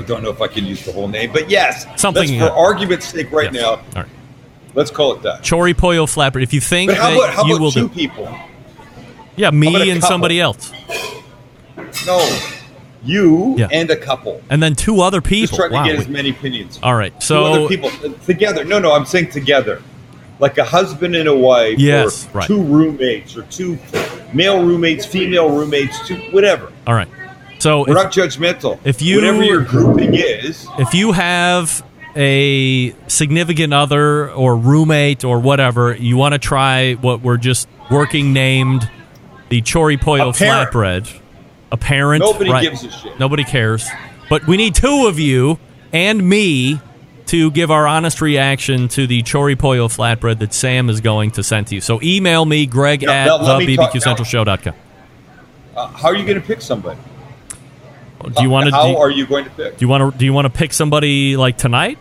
[0.00, 3.06] I don't know if I can use the whole name, but yes, Something, for argument's
[3.08, 3.62] sake, right Yes.
[3.62, 4.06] now, All right.
[4.74, 5.42] let's call it that.
[5.42, 6.38] Chori pollo Flapper.
[6.40, 8.28] If you think But how that about how you will two do, people?
[9.36, 10.72] yeah, me and somebody else,
[12.06, 12.26] No,
[13.04, 13.68] you Yeah.
[13.70, 14.40] and a couple.
[14.48, 15.58] and then two other Just people.
[15.58, 16.78] trying to get as many opinions.
[16.82, 17.12] All right.
[17.20, 18.64] two other So people uh, together.
[18.64, 19.82] No, no, I'm saying together,
[20.38, 22.46] like a husband and a wife, Yes, or right.
[22.46, 23.78] two roommates, or two
[24.32, 26.72] male roommates, female roommates, two whatever.
[26.86, 27.08] all right.
[27.60, 28.78] So We're if, not judgmental.
[28.84, 31.84] if you- whatever your grouping is, if you have
[32.16, 38.32] a significant other or roommate or whatever, you want to try what we're just working
[38.32, 38.88] named
[39.50, 41.12] the Chori Pollo flatbread.
[41.72, 42.24] A parent.
[42.24, 42.62] Nobody right.
[42.62, 43.20] gives a shit.
[43.20, 43.88] Nobody cares.
[44.28, 45.58] But we need two of you
[45.92, 46.80] and me
[47.26, 51.44] to give our honest reaction to the Chori Pollo flatbread that Sam is going to
[51.44, 51.80] send to you.
[51.80, 54.74] So email me, greg Now- at me talk- thebbqcentralshow.com.
[55.76, 56.98] uh, how are you going to pick somebody?
[58.22, 58.72] Do you want to?
[58.72, 59.76] How Do are you going to pick?
[59.78, 60.18] do you want to?
[60.18, 61.98] Do you want to pick somebody like tonight?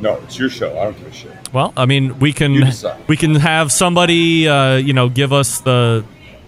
[0.00, 0.78] no, it's your show.
[0.78, 1.52] I don't give a shit.
[1.52, 2.62] Well, I mean, we can
[3.06, 6.04] we can have somebody, uh, you know, give us the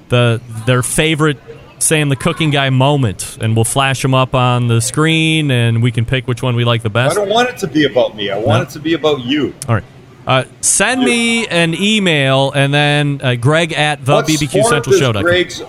[0.08, 1.38] the their favorite
[1.78, 5.90] Sam the cooking guy moment, and we'll flash them up on the screen, and we
[5.90, 7.16] can pick which one we like the best.
[7.18, 8.30] I don't want it to be about me.
[8.30, 8.62] I want No.
[8.62, 9.54] it to be about you.
[9.68, 9.84] All right.
[10.24, 15.22] Uh, send me an email and then uh, Greg at What sport does thebbqcentralshow.com.
[15.24, 15.62] Greg's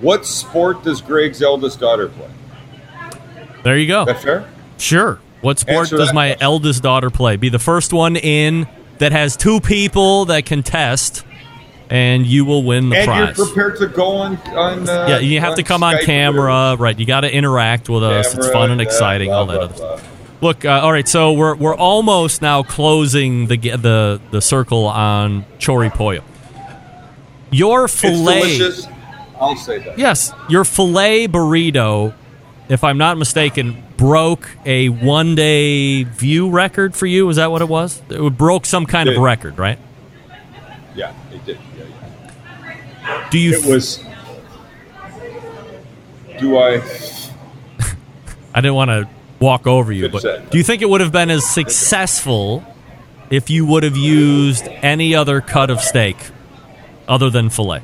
[0.00, 2.30] What sport does Greg's eldest daughter play?
[3.62, 4.02] There you go.
[4.02, 4.48] Is that fair?
[4.78, 5.18] Sure.
[5.42, 6.42] What sport Answer does my question.
[6.42, 7.36] eldest daughter play?
[7.36, 8.66] Be the first one in
[8.98, 11.24] that has two people that contest,
[11.88, 13.36] and you will win the and prize.
[13.38, 14.88] you're prepared to go on on.
[14.88, 16.98] Uh, yeah, you have to come on Skype or camera, right?
[16.98, 18.34] You got to interact with us.
[18.34, 19.96] it's fun and uh, exciting, blah, all that blah, other blah.
[19.96, 20.08] stuff.
[20.42, 21.08] Look, uh, all right.
[21.08, 26.22] So we're we're almost now closing the the the circle on chori pollo.
[27.50, 28.58] Your fillet.
[29.40, 29.98] I'll say that.
[29.98, 32.14] yes, your fillet burrito,
[32.68, 37.28] if I'm not mistaken, broke a one day view record for you.
[37.30, 38.02] Is that what it was?
[38.10, 39.78] It broke some kind of record, right?
[40.94, 41.58] Yeah, it did.
[41.76, 41.84] Yeah,
[43.02, 43.28] yeah.
[43.30, 43.54] Do you?
[43.54, 44.04] It was.
[46.38, 46.76] Do I?
[48.54, 51.30] I didn't want to walk over you, but do you think it would have been
[51.30, 52.64] as successful
[53.30, 56.16] if you would have used any other cut of steak
[57.08, 57.82] other than filet?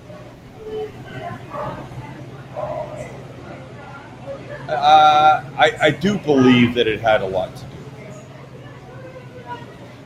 [4.87, 7.71] Uh, I, I do believe that it had a lot to do.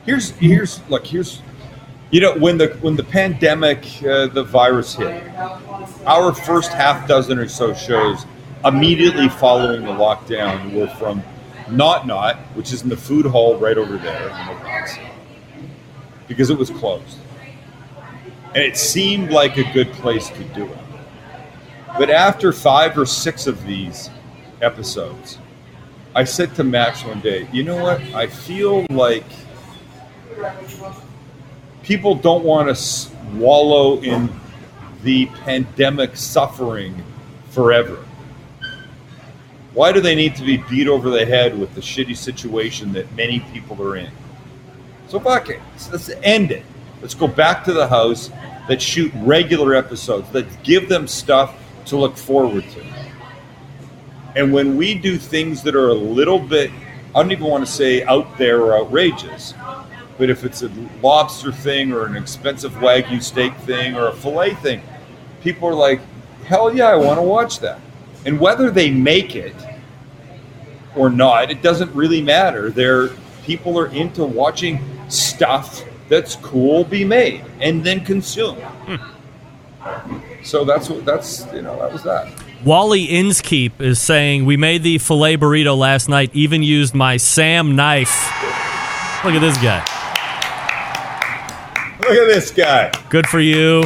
[0.07, 1.43] Here's here's look here's,
[2.09, 5.23] you know when the when the pandemic uh, the virus hit,
[6.07, 8.25] our first half dozen or so shows
[8.65, 11.21] immediately following the lockdown were from
[11.69, 14.99] Not Not, which is in the food hall right over there, the
[16.27, 17.19] because it was closed,
[18.55, 20.79] and it seemed like a good place to do it.
[21.99, 24.09] But after five or six of these
[24.61, 25.37] episodes,
[26.13, 28.01] I said to Max one day, you know what?
[28.13, 29.23] I feel like
[31.83, 34.29] people don't want to wallow in
[35.03, 37.03] the pandemic suffering
[37.49, 38.05] forever?
[39.73, 43.11] Why do they need to be beat over the head with the shitty situation that
[43.15, 44.11] many people are in?
[45.07, 45.61] So fuck it.
[45.91, 46.63] Let's end it.
[47.01, 48.29] Let's go back to the house.
[48.69, 50.27] Let's shoot regular episodes.
[50.33, 52.85] Let's give them stuff to look forward to.
[54.35, 56.71] And when we do things that are a little bit,
[57.13, 59.53] I don't even want to say out there or outrageous,
[60.17, 60.69] but if it's a
[61.01, 64.81] lobster thing or an expensive wagyu steak thing or a filet thing,
[65.41, 65.99] people are like,
[66.45, 67.79] hell yeah, I want to watch that.
[68.25, 69.55] And whether they make it
[70.95, 72.69] or not, it doesn't really matter.
[72.69, 73.09] They're
[73.43, 78.61] people are into watching stuff that's cool be made and then consumed.
[78.61, 80.19] Hmm.
[80.43, 82.31] So that's what that's you know that was that.
[82.63, 86.29] Wally Inskeep is saying we made the filet burrito last night.
[86.33, 88.13] Even used my Sam knife.
[89.25, 89.79] Look at this guy.
[92.01, 92.91] Look at this guy.
[93.09, 93.85] Good for you.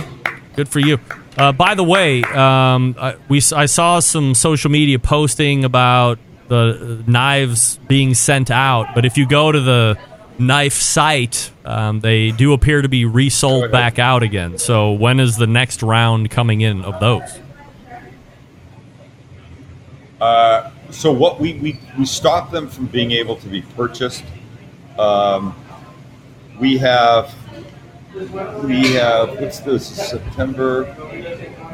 [0.56, 1.00] Good for you.
[1.38, 7.04] Uh, by the way, um, I, we I saw some social media posting about the
[7.08, 9.98] knives being sent out, but if you go to the
[10.38, 14.58] knife site, um, they do appear to be resold back out again.
[14.58, 17.40] So when is the next round coming in of those?
[20.20, 24.24] Uh, so what we, we we stopped them from being able to be purchased.
[24.98, 25.56] Um,
[26.60, 27.36] we have
[28.64, 30.86] we have what's this September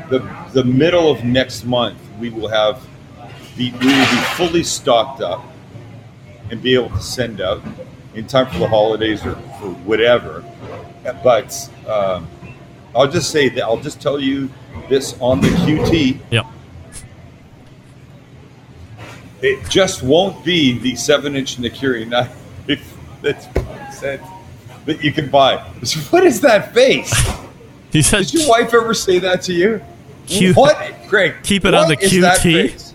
[0.10, 0.19] the
[0.54, 2.84] the middle of next month we will have
[3.58, 5.43] the we will be fully stocked up
[6.49, 7.62] and be able to send out
[8.15, 10.43] in time for the holidays or for whatever.
[11.23, 12.27] But um,
[12.95, 14.49] I'll just say that I'll just tell you
[14.89, 16.19] this on the QT.
[16.32, 16.45] Yep.
[19.41, 22.36] It just won't be the seven inch Nakiri knife
[23.21, 23.47] that's
[23.97, 24.21] said
[24.86, 25.58] that you can buy.
[26.10, 27.13] What is that face?
[27.91, 29.82] He said, Did your wife ever say that to you?
[30.27, 30.77] Q- what,
[31.08, 31.36] Greg?
[31.43, 32.93] Keep it on the QT.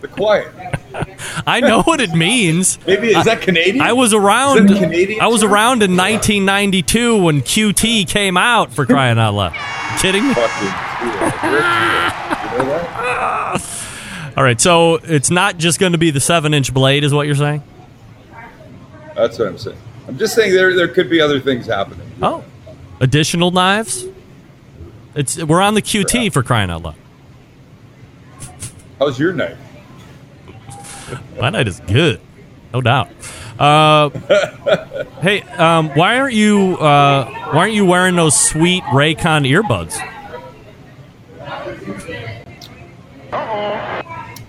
[0.00, 0.48] the quiet.
[1.46, 2.78] I know what it means.
[2.86, 3.84] Maybe is that Canadian?
[3.84, 4.70] I was around.
[4.70, 5.52] Is that a Canadian I was term?
[5.52, 8.72] around in 1992 when QT came out.
[8.72, 9.54] For crying out loud!
[9.98, 10.34] kidding me?
[10.34, 10.66] Fucking
[11.04, 11.08] you
[12.58, 13.33] know that?
[14.36, 17.36] All right, so it's not just going to be the seven-inch blade, is what you're
[17.36, 17.62] saying?
[19.14, 19.78] That's what I'm saying.
[20.08, 22.10] I'm just saying there there could be other things happening.
[22.20, 22.44] Oh,
[23.00, 24.04] additional knives.
[25.14, 26.96] It's we're on the QT for crying out loud.
[28.98, 29.56] How's your night?
[31.40, 32.20] My night is good,
[32.72, 33.08] no doubt.
[33.58, 34.08] Uh,
[35.20, 39.96] hey, um, why aren't you uh, why aren't you wearing those sweet Raycon earbuds?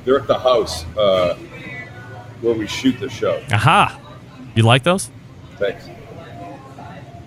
[0.06, 1.36] They're at the house uh,
[2.42, 3.44] where we shoot the show.
[3.52, 4.00] Aha!
[4.56, 5.10] You like those?
[5.58, 5.90] Thanks.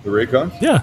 [0.03, 0.59] The Raycons?
[0.61, 0.81] Yeah.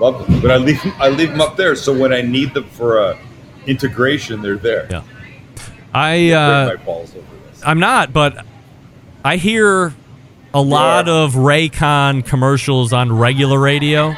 [0.00, 2.64] Love them, but I leave I leave them up there so when I need them
[2.64, 3.18] for uh,
[3.66, 4.88] integration, they're there.
[4.90, 5.02] Yeah.
[5.94, 7.62] I Break uh, my balls over this.
[7.64, 8.44] I'm not, but
[9.24, 9.94] I hear
[10.54, 14.14] a lot of Raycon commercials on regular radio,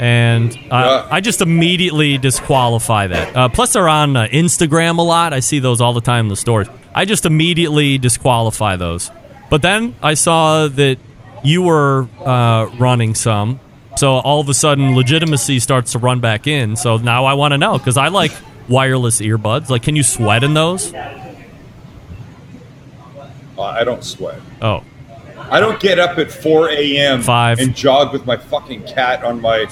[0.00, 3.36] and uh, I just immediately disqualify that.
[3.36, 5.32] Uh, plus, they're on uh, Instagram a lot.
[5.32, 6.68] I see those all the time in the stores.
[6.94, 9.10] I just immediately disqualify those.
[9.50, 10.98] But then I saw that
[11.42, 13.60] you were uh, running some,
[13.96, 16.76] so all of a sudden legitimacy starts to run back in.
[16.76, 18.32] So now I want to know because I like
[18.68, 19.70] wireless earbuds.
[19.70, 20.92] Like, can you sweat in those?
[20.94, 21.22] Uh,
[23.62, 24.40] I don't sweat.
[24.62, 24.84] Oh,
[25.50, 27.22] I don't get up at 4 a.m.
[27.22, 27.58] Five.
[27.58, 29.66] and jog with my fucking cat on my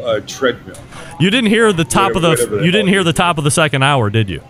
[0.00, 0.76] uh, treadmill.
[1.20, 3.44] You didn't hear the top Whatever- of the the you didn't hear the top of
[3.44, 4.42] the second hour, did you?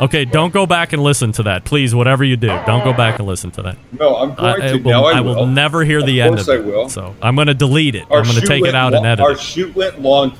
[0.00, 1.92] Okay, don't go back and listen to that, please.
[1.94, 3.76] Whatever you do, don't go back and listen to that.
[3.98, 4.76] No, I'm going I, to.
[4.78, 6.62] will, now I, I will never hear the Of end course of it.
[6.62, 6.88] I will.
[6.88, 8.04] So I'm going to delete it.
[8.10, 9.40] Our I'm going to take it out lo- and edit Our it.
[9.40, 10.38] shoot went long.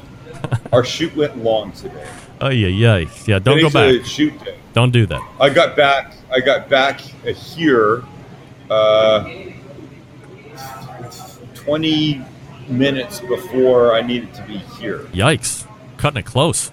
[0.73, 2.07] our shoot went long today.
[2.41, 3.39] Oh yeah, yeah, yeah.
[3.41, 4.07] Don't go Today's back.
[4.07, 4.57] a shoot day.
[4.75, 5.21] Don't do that.
[5.41, 6.15] I got back.
[6.31, 8.05] I got back here.
[8.71, 9.29] Uh,
[11.55, 12.23] Twenty
[12.69, 15.01] minutes before I needed to be here.
[15.13, 15.67] Yikes,
[15.99, 16.71] cutting it close.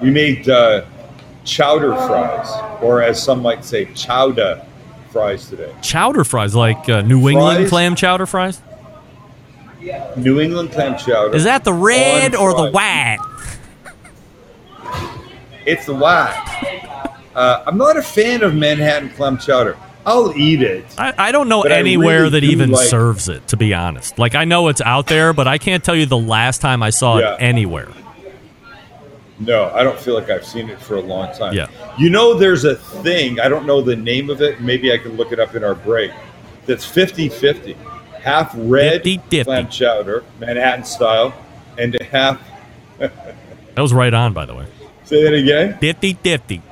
[0.00, 0.86] We made uh,
[1.44, 2.48] chowder fries,
[2.82, 4.64] or as some might say, chowder
[5.10, 5.74] fries today.
[5.82, 7.68] Chowder fries, like uh, New England Fries?
[7.70, 8.60] clam chowder fries.
[10.16, 11.34] New England clam chowder.
[11.36, 13.18] Is that the red or the white?
[15.66, 17.05] It's the white.
[17.36, 19.76] Uh, I'm not a fan of Manhattan clam chowder.
[20.06, 20.84] I'll eat it.
[20.96, 23.46] I, I don't know anywhere really that even like- serves it.
[23.48, 26.16] To be honest, like I know it's out there, but I can't tell you the
[26.16, 27.34] last time I saw Yeah.
[27.34, 27.88] it anywhere.
[29.38, 31.52] No, I don't feel like I've seen it for a long time.
[31.52, 31.68] Yeah.
[31.98, 34.60] You know, there's a thing, I don't know the name of it.
[34.62, 36.10] Maybe I can look it up in our break.
[36.64, 37.76] That's 50 50.
[38.22, 39.44] half red dippy.
[39.44, 41.34] clam chowder, Manhattan style,
[41.76, 42.40] and a half.
[42.98, 44.66] That was right on, by the way.
[45.04, 45.76] Say that again.
[45.80, 46.62] Difty difty.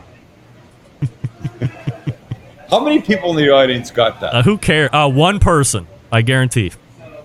[2.70, 4.34] How many people in the audience got that?
[4.34, 4.90] Uh, who cares?
[4.92, 6.72] Uh, one person, I guarantee.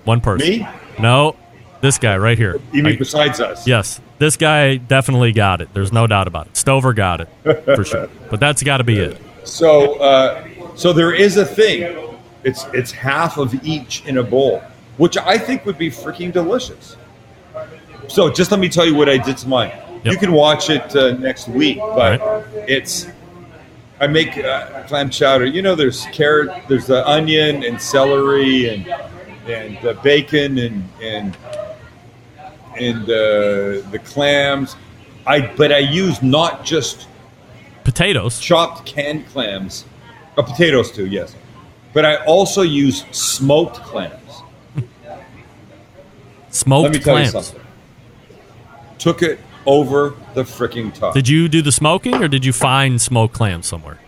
[0.03, 0.47] One person.
[0.47, 0.67] Me?
[0.99, 1.35] No,
[1.81, 2.59] this guy right here.
[2.73, 3.65] You mean I- besides us?
[3.67, 5.73] yes, this guy definitely got it.
[5.73, 6.57] There's no doubt about it.
[6.57, 7.29] Stover got it
[7.65, 8.09] for sure.
[8.29, 9.19] But that's got to be it.
[9.45, 11.97] So, uh, so there is a thing.
[12.43, 14.61] It's it's half of each in a bowl,
[14.97, 16.95] which I think would be freaking delicious.
[18.07, 19.71] So, just let me tell you what I did to mine.
[20.03, 20.13] Yep.
[20.13, 22.45] You can watch it uh, next week, but Right.
[22.69, 23.07] it's
[24.01, 25.45] I make uh, clam chowder.
[25.45, 28.87] You know, there's carrot, there's the onion and celery and
[29.47, 31.37] and uh, bacon and and
[32.77, 34.75] and uh, the clams.
[35.27, 37.07] I but I use not just
[37.83, 38.39] Potatoes.
[38.39, 39.83] chopped canned clams,
[40.37, 41.35] uh, potatoes too, yes.
[41.91, 44.15] But I also use smoked clams.
[46.51, 47.33] Smoked Let me tell clams.
[47.33, 47.61] you something.
[48.97, 51.13] Took it over the freaking top.
[51.13, 53.99] Did you do the smoking or did you find smoked clams somewhere?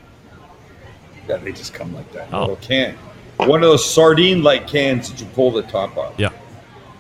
[1.27, 2.29] Yeah, they just come like that.
[2.33, 2.41] Oh.
[2.41, 2.97] Little can.
[3.37, 6.13] One of those sardine-like cans that you pull the top off.
[6.17, 6.29] Yeah.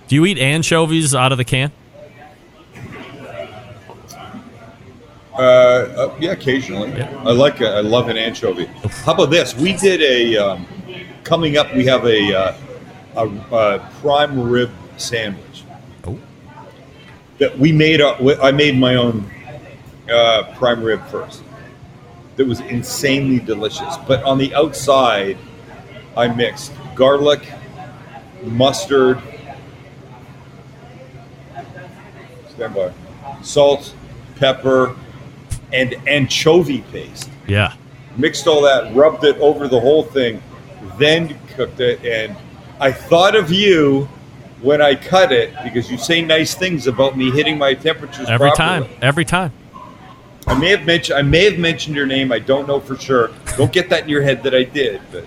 [0.07, 1.71] Do you eat anchovies out of the can?
[5.33, 6.91] Uh, uh, yeah, occasionally.
[6.91, 7.23] Yeah.
[7.25, 7.61] I like.
[7.61, 8.65] A, I love an anchovy.
[9.05, 9.55] How about this?
[9.55, 10.37] We did a.
[10.37, 10.67] Um,
[11.23, 12.57] coming up, we have a, uh,
[13.15, 15.63] a, a prime rib sandwich.
[17.41, 18.01] That we made.
[18.01, 19.25] A, I made my own
[20.07, 21.41] uh, prime rib first.
[22.35, 23.97] That was insanely delicious.
[24.07, 25.39] But on the outside,
[26.15, 27.51] I mixed garlic,
[28.43, 29.19] mustard,
[32.49, 32.93] stand by,
[33.41, 33.95] salt,
[34.35, 34.95] pepper,
[35.73, 37.27] and anchovy paste.
[37.47, 37.73] Yeah.
[38.17, 40.43] Mixed all that, rubbed it over the whole thing,
[40.99, 42.05] then cooked it.
[42.05, 42.37] And
[42.79, 44.07] I thought of you
[44.61, 48.49] when I cut it because you say nice things about me hitting my temperatures Every
[48.51, 48.87] properly.
[48.87, 48.97] time.
[49.01, 49.51] Every time.
[50.47, 52.31] I may have mentioned I may have mentioned your name.
[52.31, 53.31] I don't know for sure.
[53.57, 55.23] Don't get that in your head that I did, but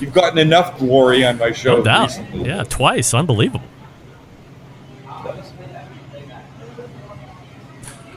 [0.00, 2.08] you've gotten enough glory on my show No doubt.
[2.08, 2.48] recently.
[2.48, 3.12] Yeah, twice.
[3.14, 3.66] Unbelievable.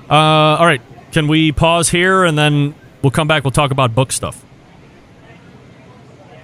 [0.09, 0.81] Uh, all right.
[1.11, 3.43] Can we pause here and then we'll come back?
[3.43, 4.43] We'll talk about book stuff.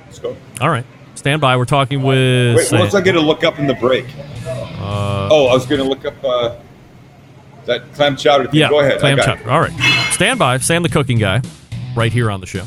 [0.05, 0.35] Let's go.
[0.59, 0.85] All right.
[1.21, 1.55] Stand by.
[1.55, 2.57] We're talking with.
[2.57, 4.05] Wait, what was I going to look up in the break?
[4.47, 6.55] Uh, Oh, I was going to look up uh,
[7.65, 8.59] that clam chowder thing.
[8.59, 8.99] yeah, Go ahead.
[8.99, 9.39] Clam chowder.
[9.41, 9.47] it.
[9.47, 9.71] All right.
[10.13, 10.57] Stand by.
[10.57, 11.43] Sam the cooking guy,
[11.95, 12.63] right here on the show.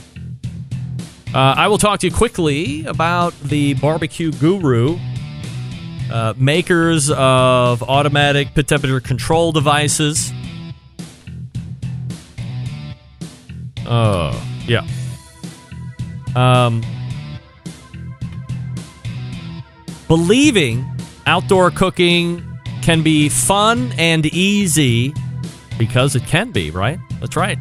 [1.34, 4.98] Uh, I will talk to you quickly about the barbecue guru,
[6.12, 10.32] uh, makers of automatic pit temperature control devices.
[13.84, 14.86] Uh, yeah.
[16.36, 16.82] Um,
[20.08, 20.84] believing
[21.26, 22.42] outdoor cooking
[22.82, 25.14] can be fun and easy
[25.78, 26.98] because it can be, right?
[27.20, 27.58] That's right.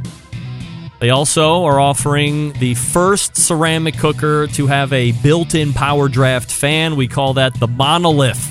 [1.00, 6.52] They also are offering the first ceramic cooker to have a built in power draft
[6.52, 6.96] fan.
[6.96, 8.50] We call that the monolith.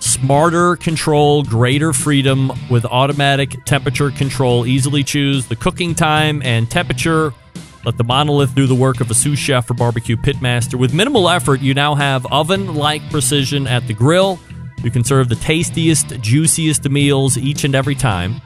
[0.00, 4.66] Smarter control, greater freedom with automatic temperature control.
[4.66, 7.32] Easily choose the cooking time and temperature.
[7.86, 10.74] Let the monolith do the work of a sous chef or barbecue pitmaster.
[10.74, 14.40] With minimal effort, you now have oven like precision at the grill.
[14.82, 18.40] You can serve the tastiest, juiciest meals each and every time.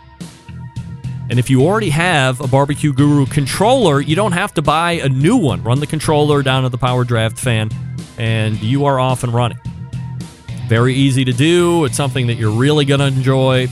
[1.30, 5.09] And if you already have a Barbecue Guru controller, you don't have to buy a
[5.09, 5.62] new one.
[5.62, 7.70] Run the controller down to the Power Draft fan,
[8.18, 9.59] and you are off and running.
[10.68, 11.86] Very easy to do.
[11.86, 13.68] It's something that you're really going to enjoy.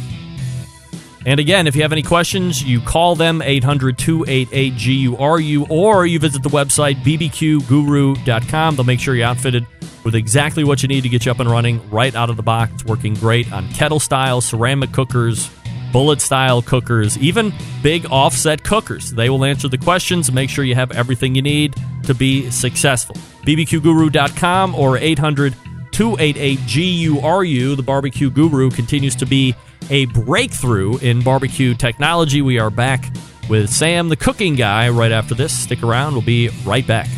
[1.28, 6.18] And again, if you have any questions, you call them 800 288 GURU or you
[6.18, 8.76] visit the website bbqguru.com.
[8.76, 9.66] They'll make sure you're outfitted
[10.04, 12.42] with exactly what you need to get you up and running right out of the
[12.42, 12.82] box.
[12.86, 15.50] Working great on kettle style, ceramic cookers,
[15.92, 17.52] bullet style cookers, even
[17.82, 19.10] big offset cookers.
[19.10, 22.50] They will answer the questions and make sure you have everything you need to be
[22.50, 23.16] successful.
[23.42, 25.54] bbqguru.com or 800
[25.92, 27.76] 288 GURU.
[27.76, 29.54] The Barbecue Guru continues to be
[29.90, 32.42] a breakthrough in barbecue technology.
[32.42, 33.12] We are back
[33.48, 35.56] with Sam, the cooking guy, right after this.
[35.56, 37.08] Stick around, we'll be right back.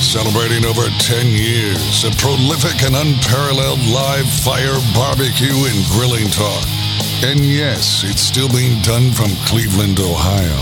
[0.00, 6.81] Celebrating over 10 years of prolific and unparalleled live fire barbecue and grilling talk.
[7.24, 10.58] And yes, it's still being done from Cleveland, Ohio.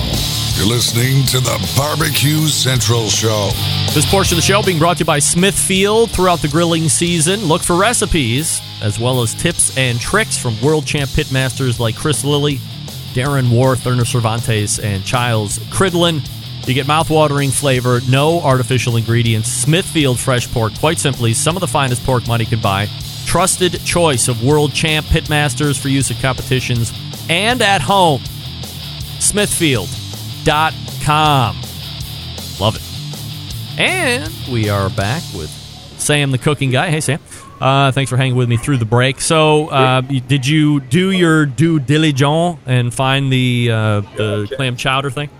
[0.58, 3.50] You're listening to the Barbecue Central Show.
[3.94, 7.46] This portion of the show being brought to you by Smithfield throughout the grilling season.
[7.46, 12.24] Look for recipes as well as tips and tricks from world champ pitmasters like Chris
[12.24, 12.56] Lilly,
[13.14, 16.20] Darren Warth, Erner Cervantes, and Childs Cridlin.
[16.66, 19.50] You get mouth-watering flavor, no artificial ingredients.
[19.50, 22.86] Smithfield fresh pork, quite simply, some of the finest pork money can buy.
[23.26, 26.92] Trusted choice of world champ pitmasters for use at competitions
[27.28, 28.20] and at home.
[29.18, 31.56] Smithfield.com.
[32.60, 32.82] Love it.
[33.78, 35.50] And we are back with
[35.98, 36.90] Sam, the cooking guy.
[36.90, 37.20] Hey, Sam.
[37.60, 39.20] Uh, thanks for hanging with me through the break.
[39.20, 45.10] So, uh, did you do your due diligence and find the uh, the clam chowder
[45.10, 45.30] thing?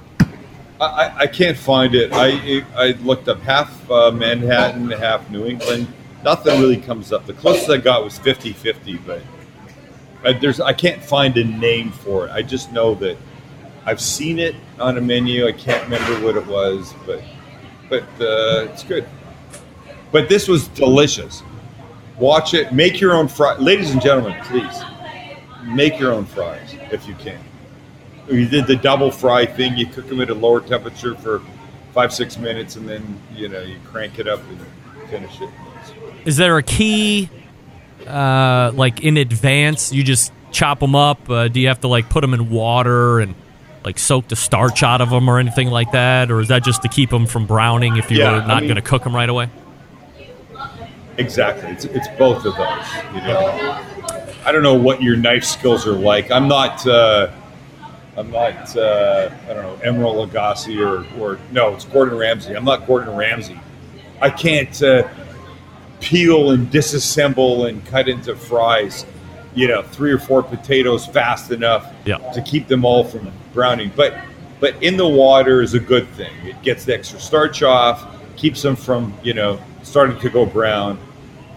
[0.81, 2.11] I, I can't find it.
[2.13, 5.93] I I looked up half uh, Manhattan, half New England.
[6.23, 7.27] Nothing really comes up.
[7.27, 9.23] The closest I got was 50-50, but
[10.25, 12.31] I, there's I can't find a name for it.
[12.31, 13.17] I just know that
[13.87, 15.47] I've seen it on a menu.
[15.47, 17.23] I can't remember what it was, but
[17.89, 19.07] but uh, it's good.
[20.13, 21.43] But this was delicious.
[22.19, 22.73] Watch it.
[22.73, 24.39] Make your own fries, ladies and gentlemen.
[24.45, 24.83] Please
[25.65, 27.41] make your own fries if you can.
[28.29, 29.77] You did the double fry thing.
[29.77, 31.41] You cook them at a lower temperature for
[31.93, 34.61] five six minutes, and then you know you crank it up and
[35.09, 35.51] finish it.
[36.25, 37.29] Is there a key,
[38.07, 39.93] uh, like in advance?
[39.93, 41.29] You just chop them up.
[41.31, 43.35] Uh, do you have to like put them in water and
[43.85, 46.83] like soak the starch out of them or anything like that, or is that just
[46.83, 49.15] to keep them from browning if you're Yeah, I not mean- going to cook them
[49.17, 49.49] right away?
[51.19, 51.71] Exactly.
[51.71, 52.87] It's, it's both of those.
[53.15, 53.83] You know,
[54.47, 56.31] I don't know what your knife skills are like.
[56.31, 56.87] I'm not.
[56.87, 57.31] Uh,
[58.17, 58.77] I'm not.
[58.77, 62.55] Uh, I don't know Emeril Lagasse or or no, it's Gordon Ramsay.
[62.55, 63.59] I'm not Gordon Ramsay.
[64.21, 65.09] I can't uh,
[66.01, 69.07] peel and disassemble and cut into fries.
[69.55, 72.19] You know, three or four potatoes fast enough Yeah.
[72.33, 73.91] to keep them all from browning.
[73.97, 74.15] But
[74.61, 76.33] but in the water is a good thing.
[76.45, 78.07] It gets the extra starch off,
[78.37, 80.99] keeps them from you know starting to go brown,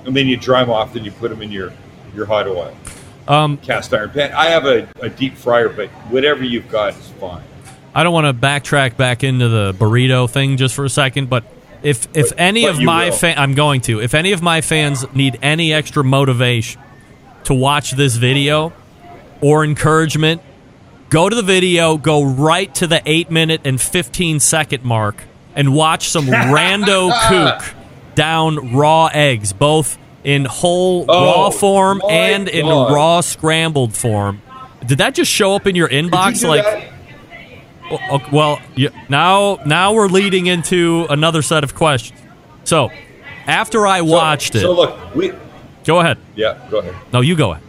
[0.05, 0.93] and then you dry them off.
[0.93, 1.71] Then you put them in your
[2.15, 2.75] your hot oil
[3.27, 4.33] Um, cast iron pan.
[4.33, 7.43] I have a, a deep fryer, but whatever you've got is fine.
[7.95, 11.43] I don't want to backtrack back into the burrito thing just for a second, but
[11.83, 14.61] if if But- any but of my fa- I'm going to if any of my
[14.61, 16.81] fans need any extra motivation
[17.45, 18.73] to watch this video
[19.41, 20.41] or encouragement,
[21.09, 25.23] go to the video, go right to the eight minute and fifteen second mark,
[25.55, 27.73] and watch some rando kook
[28.15, 34.41] down raw eggs, both in whole Oh, raw form and in raw scrambled form.
[34.85, 36.41] Did that just show up in your inbox?
[36.41, 36.93] do like, that?
[37.89, 42.19] well, okay, well, you, now now we're leading into another set of questions.
[42.63, 42.89] So,
[43.47, 45.33] after I watched so, it, So look, we
[45.85, 46.17] go ahead.
[46.35, 46.95] yeah, go ahead.
[47.11, 47.63] No, you go ahead.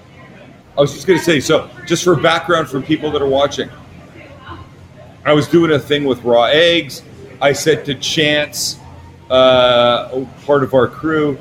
[0.76, 3.70] I was just going to say, so just for background for people that are watching,
[5.24, 7.02] I was doing a thing with raw eggs.
[7.40, 8.78] I said to Chance,
[9.30, 11.38] uh, part of our crew,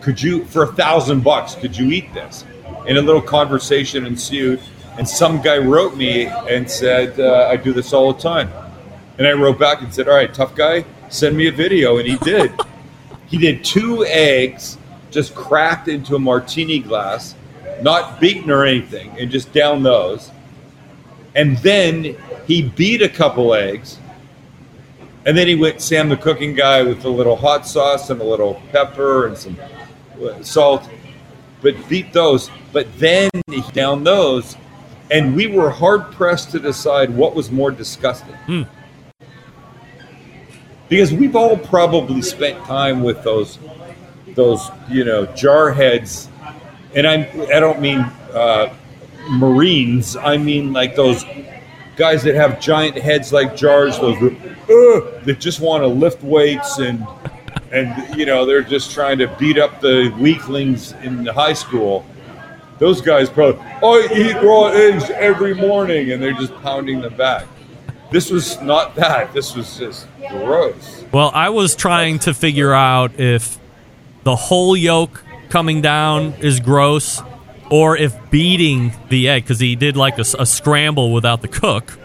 [0.00, 2.44] could you, for a thousand bucks, could you eat this?
[2.86, 4.60] And a little conversation ensued,
[4.96, 8.50] and some guy wrote me and said, uh, I do this all the time.
[9.18, 11.98] And I wrote back and said, All right, tough guy, send me a video.
[11.98, 12.52] And he did.
[13.26, 14.78] he did two eggs
[15.10, 17.34] just cracked into a martini glass,
[17.82, 20.30] not beaten or anything, and just down those.
[21.34, 23.98] And then he beat a couple eggs.
[25.24, 28.24] And then he went Sam the cooking guy with a little hot sauce and a
[28.24, 29.56] little pepper and some
[30.42, 30.88] salt,
[31.62, 32.50] but beat those.
[32.72, 34.56] But then he down those,
[35.10, 38.34] and we were hard pressed to decide what was more disgusting.
[40.88, 43.58] Because we've all probably spent time with those,
[44.34, 46.28] those you know jar heads,
[46.94, 48.00] and I'm I don't mean
[48.32, 48.72] uh,
[49.30, 50.16] Marines.
[50.16, 51.24] I mean like those
[51.96, 53.98] guys that have giant heads like jars.
[53.98, 57.06] Those uh, that just want to lift weights and
[57.72, 62.04] and you know they're just trying to beat up the weaklings in the high school.
[62.78, 67.16] Those guys probably oh, I eat raw eggs every morning, and they're just pounding them
[67.16, 67.46] back.
[68.10, 69.32] This was not that.
[69.32, 71.04] This was just gross.
[71.12, 73.58] Well, I was trying to figure out if
[74.24, 77.22] the whole yolk coming down is gross,
[77.70, 81.98] or if beating the egg because he did like a scramble without the cook,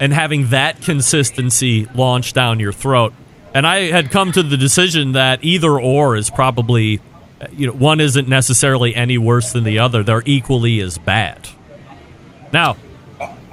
[0.00, 3.12] and having that consistency launch down your throat.
[3.56, 7.00] And I had come to the decision that either or is probably,
[7.40, 10.02] uh, you know, one isn't necessarily any worse than the other.
[10.02, 11.48] They're equally as bad.
[12.52, 12.76] Now,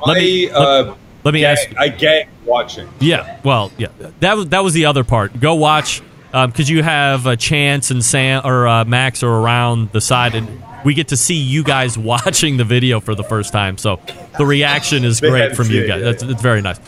[0.05, 1.69] let me uh, let, let me ask.
[1.77, 2.89] I get watching.
[2.99, 3.87] Yeah, well, yeah,
[4.19, 5.39] that was that was the other part.
[5.39, 6.01] Go watch
[6.33, 10.61] because you have a Chance and Sam or uh, Max are around the side, and
[10.83, 13.77] we get to see you guys watching the video for the first time.
[13.77, 14.01] So
[14.37, 16.21] the reaction is great from you guys.
[16.21, 16.81] It's very nice.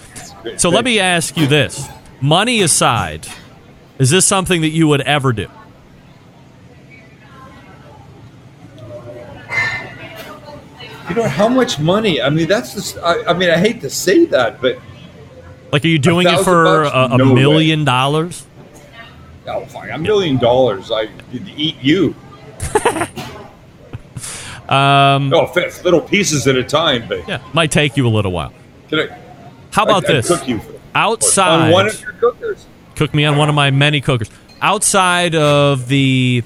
[0.57, 1.87] So let me ask you this:
[2.25, 3.27] money aside,
[3.99, 5.47] is this something that you would ever do?
[11.09, 12.19] You know how much money?
[12.21, 12.97] I mean, that's just.
[12.97, 14.79] I, I mean, I hate to say that, but
[15.71, 16.91] Like, are you doing it for bucks?
[17.11, 17.41] a, a No way.
[17.41, 18.45] million dollars?
[19.47, 22.15] oh, fine, a million dollars, I could eat you.
[24.67, 28.31] Um, No offense, little pieces at a time, but yeah, might take you a little
[28.31, 28.51] while.
[28.91, 29.15] I,
[29.69, 30.31] How about I, this?
[30.31, 32.65] I cook you for, Outside, on one of your cookers.
[32.95, 34.29] cook me on one of my many cookers.
[34.61, 36.43] Outside of the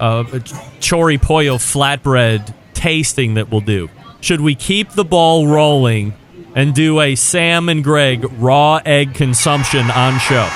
[0.00, 0.24] uh,
[0.80, 3.88] chori pollo flatbread tasting that we'll do,
[4.20, 6.14] should we keep the ball rolling
[6.56, 10.48] and do a Sam and Greg raw egg consumption on show?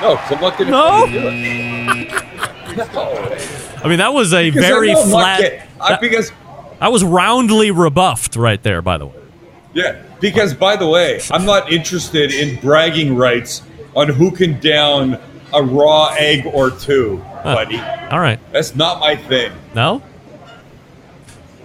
[0.00, 1.06] No, 'cause I'm not going to No?
[1.06, 2.12] do it.
[2.76, 3.28] No.
[3.84, 5.40] I mean, that was a Because very flat.
[5.80, 6.32] I- that- because
[6.80, 9.14] I was roundly rebuffed right there, by the way.
[9.74, 13.60] yeah, because by the way, I'm not interested in bragging rights
[13.94, 15.20] on who can down
[15.52, 17.76] a raw egg or two, buddy.
[17.76, 18.40] All right.
[18.52, 19.52] That's not my thing.
[19.74, 20.02] No?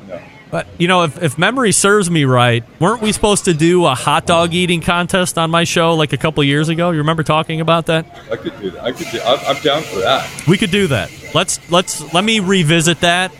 [0.08, 0.22] No.
[0.52, 3.96] But, you know, if, if memory serves me right, weren't we supposed to do a
[3.96, 6.92] hot dog eating contest on my show like a couple years ago?
[6.92, 8.06] You remember talking about that?
[8.32, 8.84] I could do that.
[8.84, 9.22] I could do.
[9.22, 10.48] I'm, I'm down for that.
[10.48, 11.12] We could do that.
[11.34, 13.32] Let's let's let me revisit that.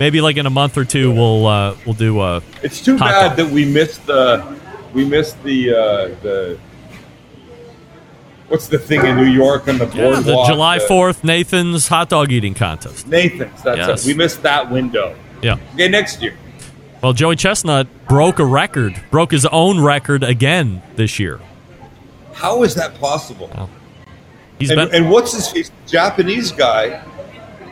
[0.00, 2.42] Maybe like in a month or two, we'll uh, we'll do a.
[2.62, 3.36] It's too bad dog.
[3.36, 4.58] that we missed the
[4.92, 5.76] we missed the uh,
[6.22, 6.58] the
[8.48, 10.24] what's the thing in New York on the Yeah, boardwalk?
[10.24, 13.06] the July fourth Nathan's hot dog eating contest.
[13.06, 13.62] Nathan's.
[13.62, 14.04] That's Yes.
[14.04, 14.08] it.
[14.08, 15.14] We missed that window.
[15.42, 15.56] Yeah.
[15.74, 16.36] Okay, next year.
[17.02, 21.40] Well, Joey Chestnut broke a record, broke his own record again this year.
[22.32, 23.68] How is that possible?
[24.58, 25.70] He's and, been and what's his face?
[25.86, 27.02] Japanese guy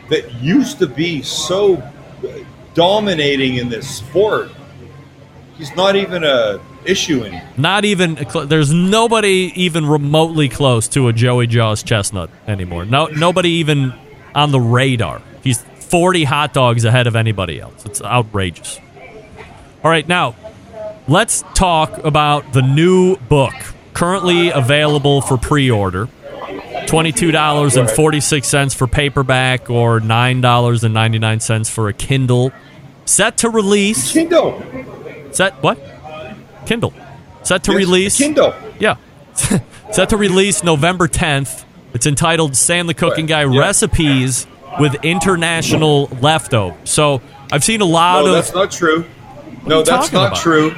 [0.09, 1.81] that used to be so
[2.73, 4.49] dominating in this sport.
[5.57, 7.47] He's not even a issue anymore.
[7.57, 8.17] not even.
[8.45, 12.85] There's nobody even remotely close to a Joey Jaws Chestnut anymore.
[12.85, 13.93] No, nobody even
[14.33, 15.21] on the radar.
[15.43, 17.85] He's 40 hot dogs ahead of anybody else.
[17.85, 18.79] It's outrageous.
[19.83, 20.35] All right, now
[21.07, 23.53] let's talk about the new book
[23.93, 26.07] currently available for pre-order.
[26.91, 32.51] $22.46 for paperback or $9.99 for a Kindle.
[33.05, 34.11] Set to release.
[34.11, 34.61] Kindle.
[35.31, 35.79] Set what?
[36.65, 36.93] Kindle.
[37.43, 38.17] Set to Yes, release.
[38.17, 38.53] Kindle.
[38.79, 38.95] Yeah.
[39.91, 41.63] Set to release November 10th.
[41.93, 43.59] It's entitled Sam the Cooking Guy Yeah.
[43.59, 44.45] Recipes
[44.79, 46.77] with International Leftover.
[46.85, 47.21] So
[47.51, 48.33] I've seen a lot No, of.
[48.35, 49.05] that's not true.
[49.65, 50.37] No, that's not about?
[50.39, 50.73] true.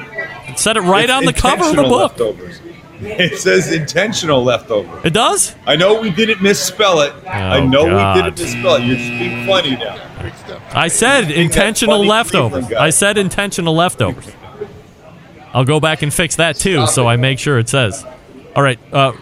[0.56, 2.18] Said it right It's on the cover of the book.
[2.18, 2.60] Leftovers.
[3.06, 5.00] It says intentional leftover.
[5.04, 5.54] It does?
[5.66, 7.12] I know we didn't misspell it.
[7.26, 8.16] I Oh, know God.
[8.16, 8.84] we didn't misspell it.
[8.84, 10.00] You're just being funny now.
[10.72, 12.72] I said intentional leftovers.
[12.72, 14.26] I said intentional leftovers.
[15.52, 17.06] I'll go back and fix that too, so.
[17.06, 18.04] I make sure it says.
[18.56, 18.78] All right.
[18.92, 19.12] Uh,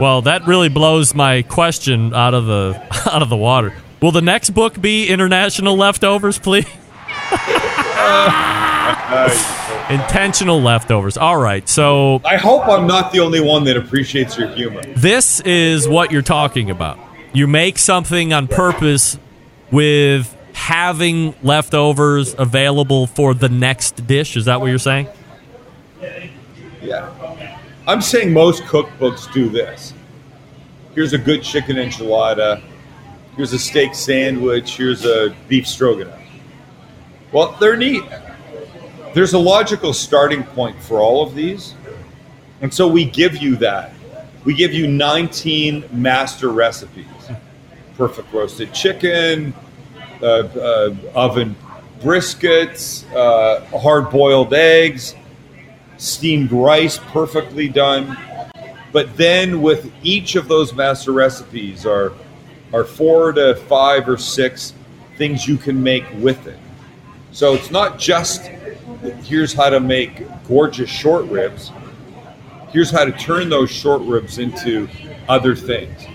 [0.00, 2.80] well, that really blows my question out of the
[3.12, 3.74] out of the water.
[4.00, 6.66] Will the next book be international leftovers, please?
[9.90, 11.16] Intentional leftovers.
[11.16, 11.68] All right.
[11.68, 14.82] So I hope I'm not the only one that appreciates your humor.
[14.96, 16.98] this is what you're talking about.
[17.32, 19.18] You make something on purpose
[19.70, 24.36] with having leftovers available for the next dish.
[24.36, 25.08] Is that what you're saying?
[26.80, 27.10] Yeah.
[27.86, 29.92] I'm saying most cookbooks do this.
[30.94, 32.62] Here's a good chicken enchilada.
[33.36, 34.76] Here's a steak sandwich.
[34.76, 36.20] Here's a beef stroganoff.
[37.32, 38.04] Well, they're neat.
[39.14, 41.74] There's a logical starting point for all of these.
[42.60, 43.94] And so we give you that.
[44.44, 47.06] We give you 19 master recipes
[47.96, 49.54] perfect roasted chicken,
[50.20, 51.54] uh, uh, oven
[52.00, 55.14] briskets, uh, hard boiled eggs,
[55.96, 58.16] steamed rice perfectly done.
[58.92, 62.12] But then with each of those master recipes are
[62.72, 64.72] are four to five or six
[65.16, 66.58] things you can make with it.
[67.34, 68.42] So it's not just
[69.24, 71.72] here's how to make gorgeous short ribs.
[72.70, 74.88] Here's how to turn those short ribs into
[75.28, 76.06] other things.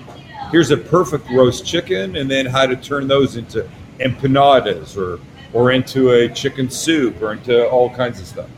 [0.50, 5.20] Here's a perfect roast chicken, and then how to turn those into empanadas or
[5.52, 8.50] or into a chicken soup or into all kinds of stuff.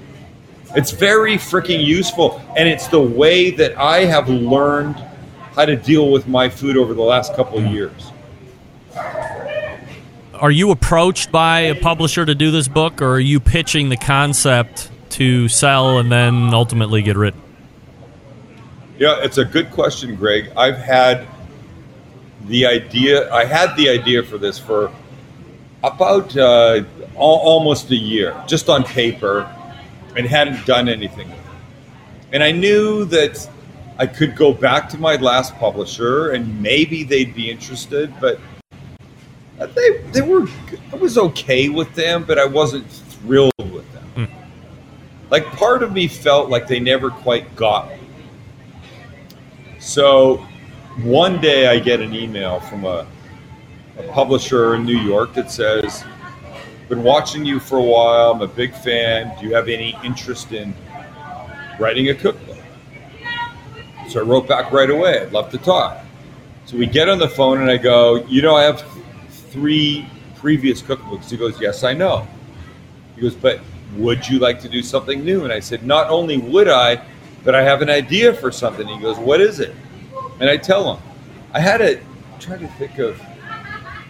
[0.76, 4.97] It's very freaking useful, and it's the way that I have learned
[5.55, 8.11] how to deal with my food over the last couple of years.
[10.41, 13.95] Are you approached by a publisher to do this book, or are you pitching the
[13.95, 17.39] concept to sell and then ultimately get written?
[18.97, 20.51] Yeah, it's a good question, Greg.
[20.57, 21.27] I've had
[22.47, 23.31] the idea.
[23.31, 24.91] I had the idea for this for
[25.83, 29.47] about uh, al- almost a year, just on paper,
[30.17, 31.31] and hadn't done anything.
[32.33, 33.47] And I knew that
[33.99, 38.39] I could go back to my last publisher and maybe they'd be interested, but
[39.62, 40.47] Uh, they they were
[40.91, 44.03] I was okay with them, but I wasn't thrilled with them.
[44.16, 45.30] Hmm.
[45.30, 47.99] Like part of me felt like they never quite got me.
[49.80, 50.38] So
[51.03, 53.05] one day I get an email from a,
[53.97, 56.03] a publisher in New York that says,
[56.89, 58.32] "Been watching you for a while.
[58.32, 59.39] I'm a big fan.
[59.39, 60.74] Do you have any interest in
[61.80, 62.57] writing a cookbook?"
[64.09, 65.20] So I wrote back right away.
[65.20, 66.03] I'd love to talk.
[66.66, 68.84] So we get on the phone and I go, "You know, I have
[69.52, 72.28] three previous cookbooks." He goes, "Yes, I know."
[73.16, 73.60] He goes, "But
[73.97, 77.02] would you like to do something new?" And I said, "Not only would I,
[77.43, 79.76] but I have an idea for something." He goes, "What is it?"
[80.39, 81.04] And I tell him,
[81.54, 81.99] I had to
[82.39, 83.22] try to think of.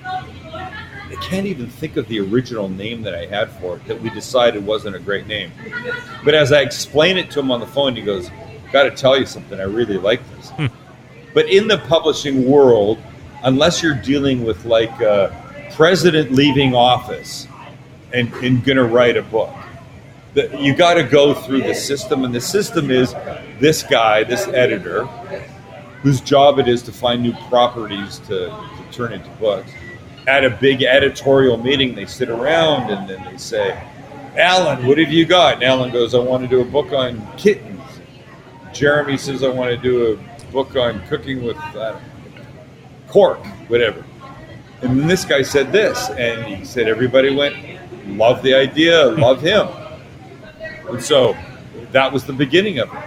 [0.06, 4.10] I can't even think of the original name that I had for it that we
[4.12, 5.52] decided wasn't a great name.
[6.24, 8.32] But as I explain it to him on the phone, he goes,
[8.72, 9.60] "Got to tell you something.
[9.60, 10.68] I really like this." Hmm.
[11.34, 12.98] But in the publishing world,
[13.44, 17.48] unless you're dealing with like a president leaving office
[18.14, 19.56] and, and going to write a book,
[20.34, 23.14] the, you got to go through the system, and the system is
[23.60, 25.06] this guy, this editor,
[26.02, 29.72] whose job it is to find new properties to, to turn into books.
[30.28, 33.88] At a big editorial meeting, they sit around and then they say,
[34.38, 35.56] Alan, what have you got?
[35.56, 37.82] And Alan goes, I want to do a book on kittens.
[38.72, 42.00] Jeremy says, I want to do a book on cooking with uh,
[43.12, 44.03] cork, whatever.
[44.82, 47.55] And then this guy said this, and he said, everybody went,
[48.07, 49.68] love the idea, love him.
[50.89, 51.38] And so
[51.91, 52.99] that was the beginning of it.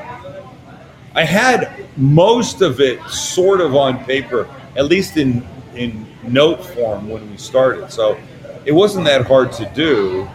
[1.17, 7.09] I had most of it sort of on paper, at least in in note form
[7.09, 7.91] when we started.
[7.91, 8.19] So
[8.65, 10.29] it wasn't that hard to do.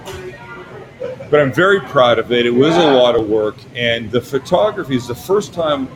[1.29, 2.45] But I'm very proud of it.
[2.45, 5.87] It was a lot of work, and the photography is the first time.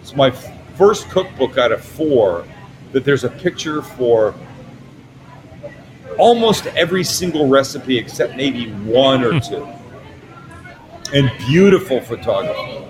[0.00, 2.44] It's my first cookbook out of four
[2.92, 4.34] that there's a picture for
[6.18, 9.38] almost every single recipe except maybe one or hmm.
[9.38, 9.68] two,
[11.12, 12.86] and beautiful photography.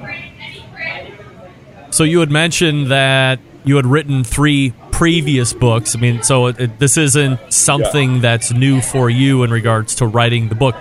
[1.91, 5.97] So you had mentioned that you had written three previous books.
[5.97, 10.07] I mean, so it, it- this isn't something that's new for you in regards to
[10.07, 10.77] writing the book.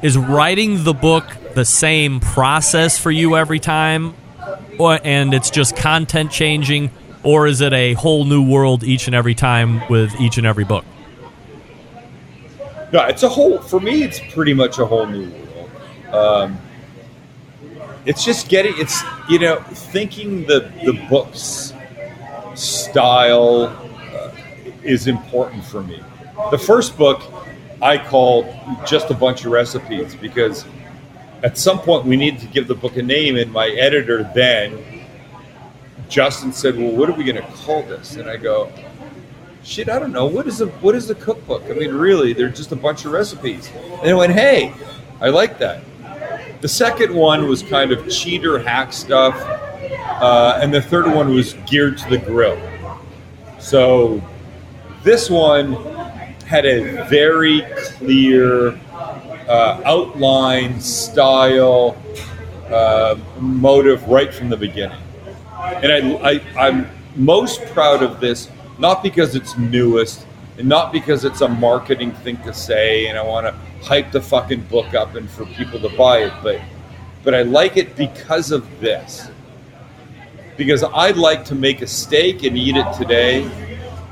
[0.00, 4.14] Is writing the book the same process for you every time,
[4.78, 6.92] or, and it's just content changing,
[7.28, 10.64] or is it a whole new world each and every time with each and every
[10.64, 10.82] book?
[12.90, 13.60] No, it's a whole.
[13.60, 15.70] For me, it's pretty much a whole new world.
[16.10, 16.58] Um,
[18.06, 18.72] it's just getting.
[18.78, 21.74] It's you know thinking the the books
[22.54, 24.30] style uh,
[24.82, 26.02] is important for me.
[26.50, 27.20] The first book
[27.82, 28.46] I called
[28.86, 30.64] just a bunch of recipes because
[31.42, 34.97] at some point we needed to give the book a name, and my editor then
[36.08, 38.72] Justin said, "Well, what are we going to call this?" And I go,
[39.68, 40.26] shit, I don't know.
[40.26, 41.62] What is a what is a cookbook?
[41.64, 43.70] I mean, really, they're just a bunch of recipes.
[44.02, 44.72] And I went, hey,
[45.20, 45.82] I like that.
[46.60, 49.36] The second one was kind of cheater hack stuff,
[50.20, 52.60] uh, and the third one was geared to the grill.
[53.60, 54.22] So
[55.04, 55.74] this one
[56.46, 58.70] had a very clear
[59.48, 61.96] uh, outline, style,
[62.70, 64.98] uh, motive right from the beginning.
[65.82, 70.26] And I, I, I'm most proud of this, not because it's newest
[70.58, 73.52] and not because it's a marketing thing to say and I want to
[73.84, 76.60] hype the fucking book up and for people to buy it, but
[77.24, 79.28] but I like it because of this.
[80.56, 83.48] Because I'd like to make a steak and eat it today,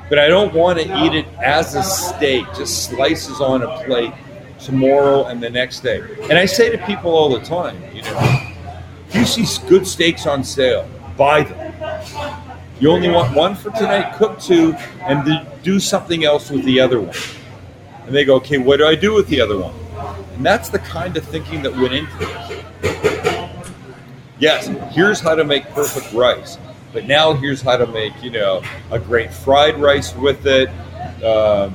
[0.09, 4.12] but I don't want to eat it as a steak, just slices on a plate
[4.61, 6.02] tomorrow and the next day.
[6.24, 8.52] And I say to people all the time, you know,
[9.09, 11.72] if you see good steaks on sale, buy them.
[12.78, 15.24] You only want one for tonight, cook two, and
[15.62, 17.16] do- something else with the other one.
[18.06, 19.74] And they go, okay, what do I do with the other one?
[20.34, 23.56] And that's the kind of thinking that went into this.
[24.38, 26.58] Yes, here's how to make perfect rice,
[26.92, 30.68] but now here's how to make, you know, a great fried rice with it,
[31.24, 31.74] um,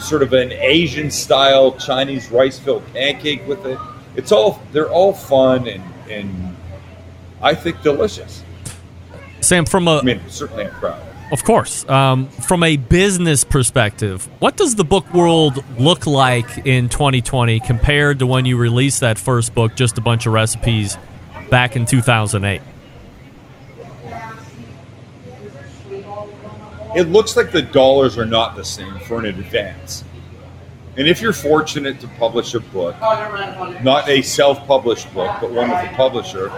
[0.00, 3.78] sort of an Asian style Chinese rice filled pancake with it.
[4.16, 6.56] It's all they're all fun and and
[7.40, 8.42] I think delicious.
[9.40, 11.02] Sam, from a I mean, certainly I'm proud.
[11.30, 11.86] Of course.
[11.88, 18.20] Um, from a business perspective, what does the book world look like in 2020 compared
[18.20, 20.96] to when you released that first book, Just a Bunch of Recipes,
[21.50, 22.62] back in 2008?
[26.96, 30.04] It looks like the dollars are not the same for an advance.
[30.96, 32.98] And if you're fortunate to publish a book,
[33.82, 36.48] not a self published book, but one with a publisher,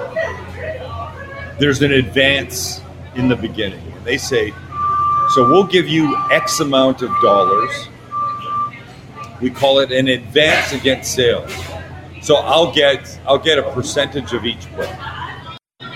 [1.61, 2.81] there's an advance
[3.15, 3.81] in the beginning.
[3.93, 4.53] And they say,
[5.35, 7.89] so we'll give you X amount of dollars.
[9.41, 11.53] We call it an advance against sales.
[12.23, 14.91] So I'll get I'll get a percentage of each book.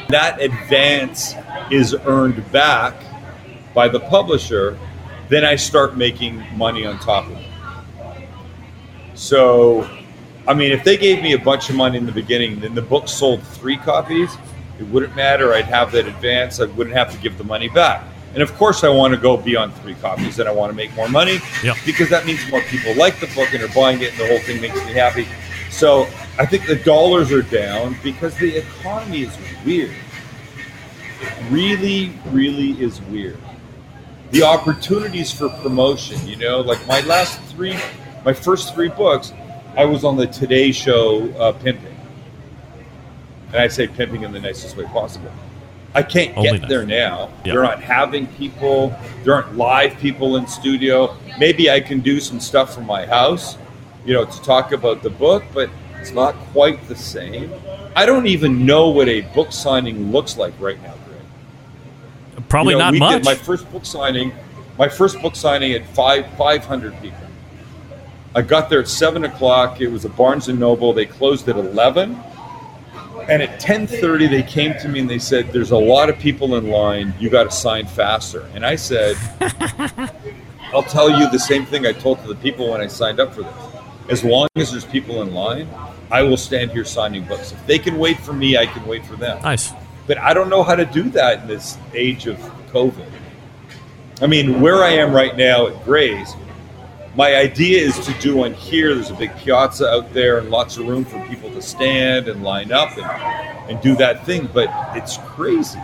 [0.08, 1.34] That advance
[1.70, 2.94] is earned back
[3.74, 4.78] by the publisher,
[5.28, 7.50] then I start making money on top of it.
[9.14, 9.88] So,
[10.46, 12.82] I mean, if they gave me a bunch of money in the beginning, then the
[12.82, 14.30] book sold three copies,
[14.78, 15.52] it wouldn't matter.
[15.54, 16.60] I'd have that advance.
[16.60, 18.04] I wouldn't have to give the money back.
[18.34, 20.92] And of course, I want to go beyond three copies and I want to make
[20.96, 21.76] more money Yep.
[21.86, 24.40] because that means more people like the book and are buying it, and the whole
[24.40, 25.28] thing makes me happy.
[25.70, 26.08] So
[26.38, 29.94] I think the dollars are down because the economy is weird.
[31.20, 33.38] It really, really is weird.
[34.32, 37.78] The opportunities for promotion, you know, like my last three,
[38.24, 39.32] my first three books,
[39.76, 41.93] I was on the Today Show uh, pimping.
[43.54, 45.30] And I say pimping in the nicest way possible.
[45.94, 46.68] I can't Only get nice.
[46.70, 47.30] there now.
[47.44, 47.52] Yeah.
[47.52, 48.92] They're not having people.
[49.22, 51.16] There aren't live people in studio.
[51.38, 53.56] Maybe I can do some stuff from my house,
[54.04, 57.52] you know, to talk about the book, but it's not quite the same.
[57.94, 62.48] I don't even know what a book signing looks like right now, Greg.
[62.48, 63.12] Probably You know, not much.
[63.18, 64.32] Did my first book signing,
[64.76, 67.18] my first book signing at five five hundred people.
[68.34, 69.80] I got there at seven o'clock.
[69.80, 70.92] It was a Barnes and Noble.
[70.92, 72.18] They closed at eleven,
[73.28, 76.18] and at ten thirty they came to me and they said, "There's a lot of
[76.18, 77.14] people in line.
[77.18, 79.16] You got to sign faster." And I said,
[80.72, 83.34] "I'll tell you the same thing I told to the people when I signed up
[83.34, 83.54] for this.
[84.10, 85.68] As long as there's people in line,
[86.10, 87.52] I will stand here signing books.
[87.52, 89.72] If they can wait for me, I can wait for them." nice.
[90.06, 92.38] but I don't know how to do that in this age of
[92.72, 93.10] COVID.
[94.22, 96.34] I mean, where I am right now at Graze,
[97.16, 98.94] my idea is to do one here.
[98.94, 102.42] There's a big piazza out there and lots of room for people to stand and
[102.42, 105.80] line up and, and do that thing, but it's crazy.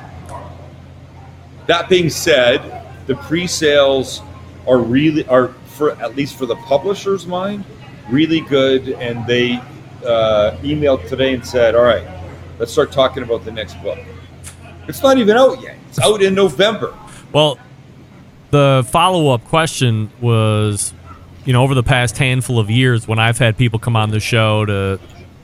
[1.67, 4.23] That being said, the pre-sales
[4.67, 7.65] are really are for at least for the publisher's mind
[8.11, 9.55] really good, and they
[10.05, 12.07] uh, emailed today and said, "All right,
[12.59, 13.99] let's start talking about the next book."
[14.89, 15.77] It's not even out yet.
[15.89, 16.95] It's out in November.
[17.33, 17.59] Well,
[18.51, 20.93] the follow up question was,
[21.45, 24.21] you know, over the past handful of years, when I've had people come on the
[24.21, 25.01] show to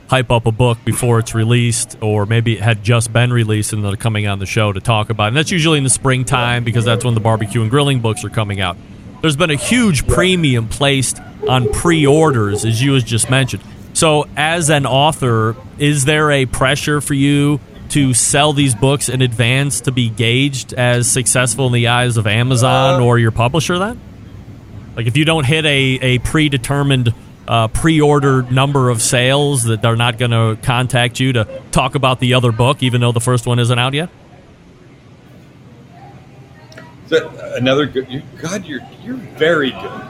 [0.09, 3.83] hype up a book before it's released, or maybe it had just been released and
[3.83, 5.27] they're coming on the show to talk about it.
[5.29, 8.29] And that's usually in the springtime because that's when the barbecue and grilling books are
[8.29, 8.77] coming out.
[9.21, 13.63] There's been a huge premium placed on pre orders, as you just mentioned.
[13.93, 19.21] So, as an author, is there a pressure for you to sell these books in
[19.21, 23.79] advance to be gauged as successful in the eyes of Amazon uh, or your publisher
[23.79, 23.99] then?
[24.97, 27.13] Like if you don't hit a, a predetermined
[27.47, 32.19] uh, pre-order number of sales that they're not going to contact you to talk about
[32.19, 34.09] the other book even though the first one isn't out yet?
[37.05, 38.11] Is that another good?
[38.11, 40.01] You, God, you're you're very good.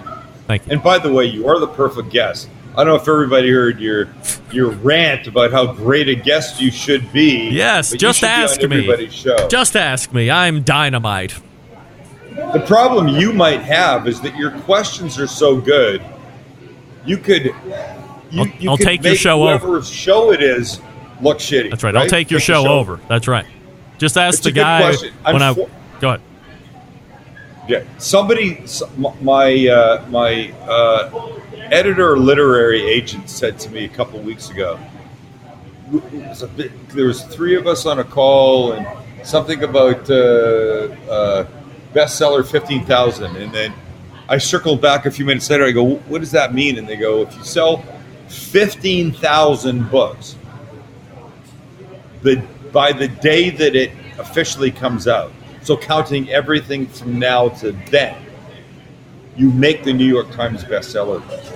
[0.47, 0.71] Thank you.
[0.71, 2.49] And by the way, you are the perfect guest.
[2.71, 4.07] I don't know if everybody heard your
[4.51, 7.49] your rant about how great a guest you should be.
[7.49, 9.09] Yes, just should be on ask me.
[9.09, 9.47] Show.
[9.47, 10.31] Just ask me.
[10.31, 11.39] I'm dynamite.
[12.37, 16.03] The problem you might have is that your questions are so good,
[17.05, 17.45] you could.
[17.45, 17.53] You,
[18.41, 19.81] I'll- you I'll could take your show over.
[19.81, 20.79] show it is
[21.21, 21.71] look shitty.
[21.71, 21.95] That's right.
[21.95, 22.99] I'll take your the show, over.
[23.07, 23.45] That's right.
[23.97, 24.93] Just ask It's the guy
[25.31, 25.69] when I for-
[25.99, 26.21] go ahead.
[27.67, 28.63] Yeah, somebody,
[29.21, 31.39] my uh, my uh,
[31.71, 34.79] editor literary agent said to me a couple weeks ago.
[35.91, 38.85] it was a bit- there was three of us on a call and
[39.25, 40.13] something about uh,
[41.09, 41.47] uh,
[41.93, 43.73] bestseller fifteen thousand, and then
[44.29, 45.65] I circled back a few minutes later.
[45.65, 47.83] I go, "What does that mean?" And they go, "If you sell
[48.27, 50.35] fifteen thousand books,
[52.21, 55.31] the by the day that it officially comes out,
[55.61, 58.15] so counting everything from now to then,
[59.35, 61.53] you make the New York Times bestseller list.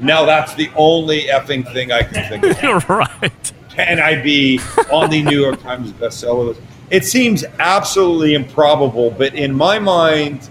[0.00, 2.88] Now that's the only effing thing I can think of.
[2.88, 3.52] right.
[3.70, 6.60] Can I be on the New York Times bestseller list?
[6.92, 10.50] It seems absolutely improbable, but in my mind,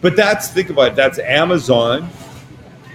[0.00, 0.96] but that's think about it.
[0.96, 2.08] That's Amazon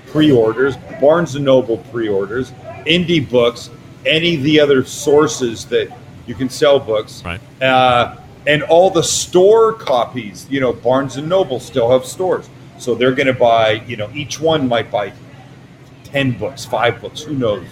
[0.07, 2.53] pre-orders, Barnes and Noble pre-orders,
[2.87, 3.69] indie books,
[4.05, 5.93] any of the other sources that
[6.25, 7.41] you can sell books, right?
[7.61, 8.15] Uh,
[8.47, 10.47] and all the store copies.
[10.49, 13.71] You know, Barnes and Noble still have stores, so they're going to buy.
[13.87, 15.11] You know, each one might buy
[16.05, 17.21] ten books, five books.
[17.21, 17.67] Who knows?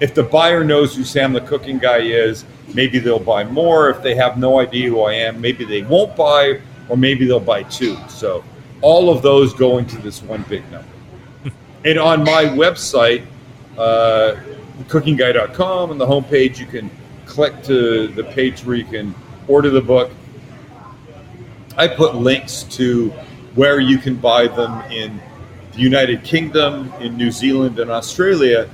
[0.00, 2.44] If the buyer knows who Sam the Cooking Guy is,
[2.74, 3.88] maybe they'll buy more.
[3.88, 7.40] If they have no idea who I am, maybe they won't buy, or maybe they'll
[7.40, 7.96] buy two.
[8.08, 8.44] So
[8.82, 10.88] all of those go into this one big number.
[11.84, 13.24] And on my website,
[13.78, 14.34] uh,
[14.88, 16.90] cookingguy.com, on the homepage, you can
[17.26, 19.14] click to the page where you can
[19.46, 20.10] order the book.
[21.76, 23.10] I put links to
[23.54, 25.20] where you can buy them in
[25.72, 28.68] the United Kingdom, in New Zealand, and Australia,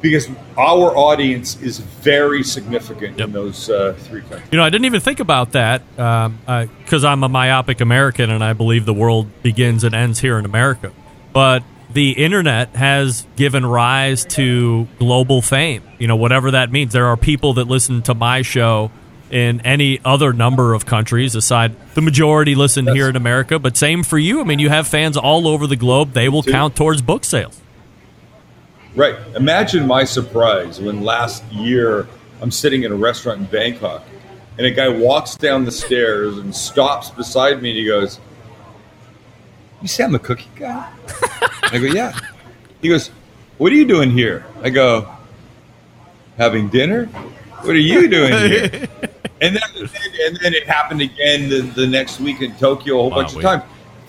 [0.00, 4.48] because our audience is very significant in those uh, three countries.
[4.50, 8.52] You know, I didn't even think about that because I'm a myopic American and I
[8.52, 10.92] believe the world begins and ends here in America.
[11.32, 15.82] But the internet has given rise to global fame.
[15.98, 16.92] You know, whatever that means.
[16.92, 18.90] There are people that listen to my show
[19.30, 24.02] in any other number of countries aside the majority listen here in America, but same
[24.02, 24.40] for you.
[24.40, 26.12] I mean, you have fans all over the globe.
[26.12, 27.60] They will count towards book sales.
[28.94, 29.16] Right.
[29.36, 32.08] Imagine my surprise when last year
[32.40, 34.04] I'm sitting in a restaurant in Bangkok
[34.56, 38.18] and a guy walks down the stairs and stops beside me and he goes,
[39.82, 40.90] You say I'm a cookie guy?
[41.64, 42.18] I go, Yeah.
[42.82, 43.08] He goes,
[43.58, 44.44] What are you doing here?
[44.62, 45.08] I go,
[46.36, 47.06] Having dinner?
[47.06, 48.88] What are you doing here?
[49.40, 53.10] and then and then it happened again the, the next week in Tokyo a whole
[53.10, 53.64] bunch of times.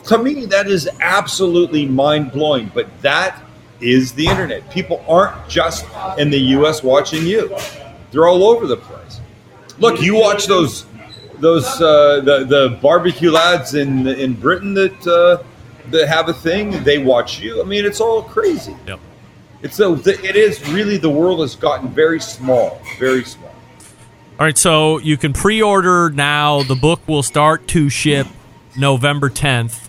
[0.06, 2.72] To me, that is absolutely mind blowing.
[2.74, 3.40] But that
[3.82, 4.70] is the internet.
[4.72, 5.86] People aren't just
[6.18, 6.84] in the U.S.
[6.84, 7.56] watching you;
[8.12, 9.20] they're all over the place.
[9.78, 10.86] Look, you watch those
[11.40, 15.44] those uh, the the barbecue lads in in Britain that uh,
[15.92, 16.84] that have a thing.
[16.84, 17.62] They watch you.
[17.62, 18.76] I mean, it's all crazy.
[18.88, 19.00] Yep.
[19.62, 23.50] It's a, it is really the world has gotten very small, very small.
[24.40, 26.64] All right, so you can pre-order now.
[26.64, 28.26] The book will start to ship
[28.78, 29.89] November 10th.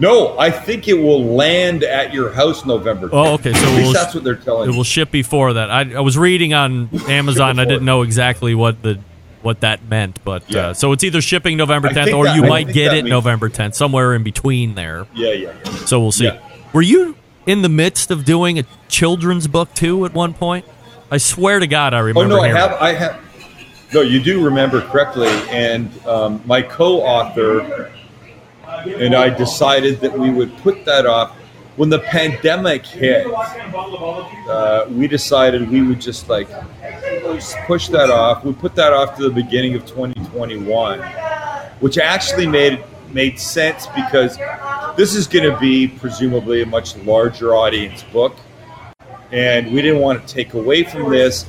[0.00, 3.08] No, I think it will land at your house November.
[3.08, 3.12] 10th.
[3.12, 3.52] Oh, okay.
[3.52, 4.76] So At least we'll- that's what they're telling It me.
[4.76, 5.70] will ship before that.
[5.70, 7.58] I, I was reading on Amazon.
[7.58, 9.00] I didn't know exactly what the
[9.42, 12.48] what that meant, but uh, so it's either shipping November 10th or that- you I
[12.48, 15.06] might get it means- November 10th, somewhere in between there.
[15.14, 15.70] Yeah, yeah, yeah.
[15.86, 16.24] So we'll see.
[16.24, 16.40] Yeah.
[16.72, 20.64] Were you in the midst of doing a children's book too at one point?
[21.10, 22.34] I swear to God, I Oh remember.
[22.36, 22.72] no, I have.
[22.74, 23.20] I have.
[23.94, 27.90] No, you do remember correctly, and um, my co-author
[28.86, 31.36] and I decided that we would put that off
[31.76, 33.26] when the pandemic hit.
[33.26, 36.48] Uh, we decided we would just like
[37.66, 38.44] push that off.
[38.44, 41.00] We put that off to the beginning of 2021,
[41.80, 44.36] which actually made made sense because
[44.96, 48.36] this is going to be presumably a much larger audience book
[49.32, 51.46] and we didn't want to take away from this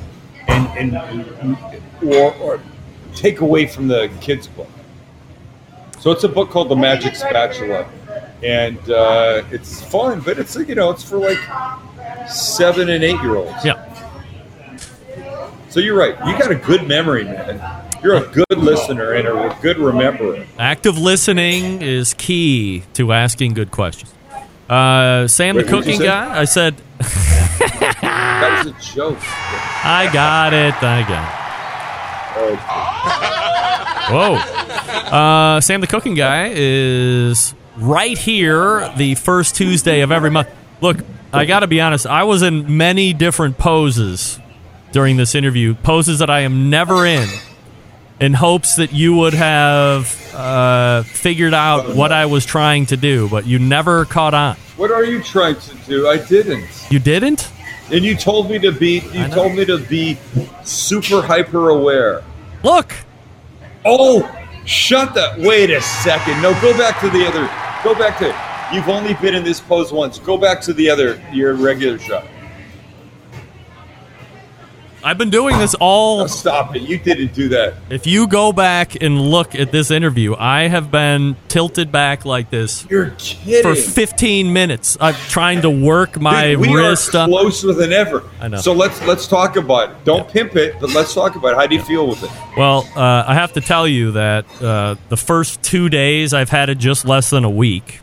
[0.47, 1.57] and, and
[2.03, 2.61] or, or
[3.15, 4.69] take away from the kids book
[5.99, 7.89] so it's a book called the magic spatula
[8.43, 11.39] and uh, it's fun but it's you know it's for like
[12.27, 13.85] seven and eight year olds yeah
[15.69, 19.57] so you're right you got a good memory man you're a good listener and a
[19.61, 24.13] good rememberer Active listening is key to asking good questions.
[24.69, 26.39] Uh, Sam, Wait, the cooking guy.
[26.39, 29.17] I said, that was a joke
[29.83, 30.75] I got it.
[30.83, 31.38] I got it.
[34.11, 34.35] Whoa.
[34.35, 40.49] Uh, Sam the Cooking Guy is right here the first Tuesday of every month.
[40.81, 40.97] Look,
[41.31, 44.39] I got to be honest, I was in many different poses
[44.91, 47.27] during this interview, poses that I am never in,
[48.19, 53.29] in hopes that you would have uh, figured out what I was trying to do,
[53.29, 54.55] but you never caught on.
[54.77, 57.51] what are you trying to do i didn't You didn't?
[57.91, 60.17] And you told me to be you told me to be
[60.63, 62.23] super hyper aware
[62.63, 62.93] Look.
[63.85, 64.29] Oh,
[64.65, 65.39] shut that.
[65.39, 66.41] Wait a second.
[66.41, 67.49] No, go back to the other.
[67.83, 68.75] Go back to.
[68.75, 70.19] You've only been in this pose once.
[70.19, 72.25] Go back to the other, your regular shot.
[75.03, 76.21] I've been doing this all.
[76.21, 76.81] Oh, stop it.
[76.81, 77.75] You didn't do that.
[77.89, 82.49] If you go back and look at this interview, I have been tilted back like
[82.49, 83.63] this You're kidding.
[83.63, 84.97] for 15 minutes.
[84.99, 87.29] I'm trying to work my Dude, we wrist are up.
[87.29, 88.23] closer than ever.
[88.41, 88.57] I know.
[88.57, 90.03] So let's let's talk about it.
[90.03, 91.55] Don't pimp it, but let's talk about it.
[91.55, 92.29] How do you feel with it?
[92.57, 96.69] Well, uh, I have to tell you that uh, the first two days I've had
[96.69, 98.01] it just less than a week.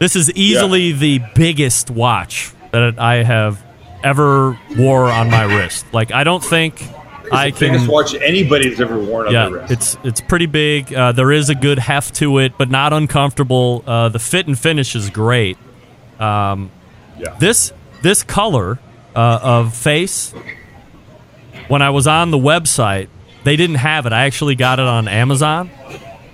[0.00, 3.62] This is easily the biggest watch that I have
[4.02, 5.86] ever wore on my wrist.
[5.92, 6.82] Like I don't think
[7.32, 7.92] I It's biggest can.
[7.92, 9.72] watch anybody's ever worn on Yeah, their wrist.
[9.72, 10.92] it's it's pretty big.
[10.92, 13.84] Uh, there is a good heft to it, but not uncomfortable.
[13.86, 15.56] Uh, the fit and finish is great.
[16.18, 16.70] Um,
[17.18, 17.36] Yeah.
[17.38, 17.72] This
[18.02, 18.78] this color
[19.14, 20.32] uh, of face,
[21.68, 23.08] when I was on the website,
[23.44, 24.12] they didn't have it.
[24.12, 25.70] I actually got it on Amazon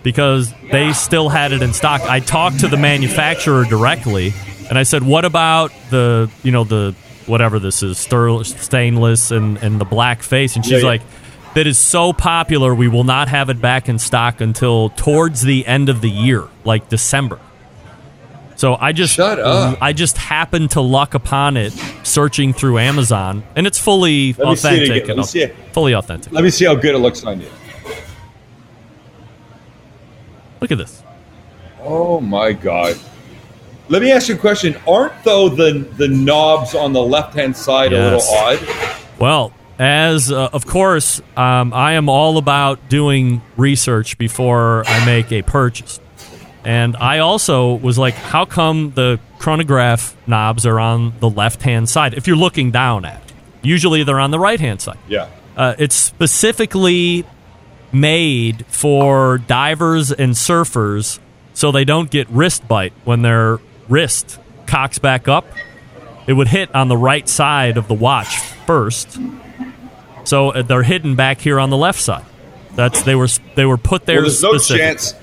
[0.03, 2.01] because they still had it in stock.
[2.03, 4.33] I talked to the manufacturer directly,
[4.69, 6.95] and I said, "What about the you know the
[7.27, 10.85] whatever this is, stainless and and the black face?" And she's Yeah, yeah.
[10.87, 11.03] like.
[11.55, 15.67] That is so popular, we will not have it back in stock until towards the
[15.67, 17.39] end of the year, like December.
[18.57, 19.79] So I just Shut up.
[19.81, 21.73] I just happened to luck upon it
[22.03, 25.05] searching through Amazon, and it's fully Let me see it authentic.
[25.05, 25.07] again.
[25.07, 25.57] Let and me see it.
[25.73, 26.31] Fully authentic.
[26.31, 27.49] Let me see how good it looks on you.
[30.61, 31.03] Look at this.
[31.83, 32.99] Oh my god.
[33.89, 34.77] Let me ask you a question.
[34.87, 38.59] Aren't though the the knobs on the left hand side a little odd?
[39.19, 45.31] Well, as uh, of course, um, I am all about doing research before I make
[45.33, 46.01] a purchase.
[46.65, 51.89] And I also was like, how come the chronograph knobs are on the left hand
[51.89, 52.15] side?
[52.15, 53.33] If you're looking down at it,
[53.63, 54.99] usually they're on the right hand side.
[55.07, 55.29] Yeah.
[55.57, 57.25] Uh, it's specifically
[57.93, 61.21] made for divers and surfers
[61.55, 63.59] so they don't get wrist bite when their
[63.89, 65.47] wrist cocks back up.
[66.27, 69.19] It would hit on the right side of the watch first.
[70.25, 72.25] So uh, they're hidden back here on the left side.
[72.75, 75.15] That's they were they were put there Well, there's no chance.